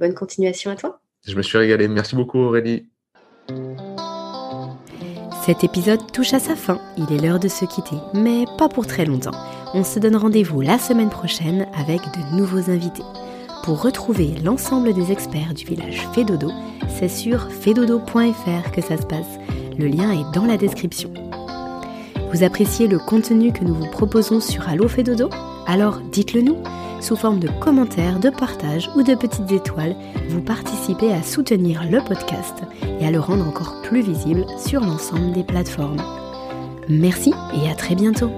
[0.00, 0.98] bonne continuation à toi.
[1.26, 1.88] Je me suis régalé.
[1.88, 2.86] Merci beaucoup Aurélie.
[5.44, 8.86] Cet épisode touche à sa fin, il est l'heure de se quitter, mais pas pour
[8.86, 9.36] très longtemps.
[9.74, 13.02] On se donne rendez-vous la semaine prochaine avec de nouveaux invités.
[13.64, 16.50] Pour retrouver l'ensemble des experts du village Fedodo,
[16.88, 19.38] c'est sur fedodo.fr que ça se passe.
[19.78, 21.10] Le lien est dans la description.
[22.32, 25.30] Vous appréciez le contenu que nous vous proposons sur Allo Fedodo
[25.66, 26.56] Alors dites-le nous
[27.00, 29.94] sous forme de commentaires, de partages ou de petites étoiles,
[30.30, 32.62] vous participez à soutenir le podcast
[33.00, 36.02] et à le rendre encore plus visible sur l'ensemble des plateformes.
[36.88, 38.30] Merci et à très bientôt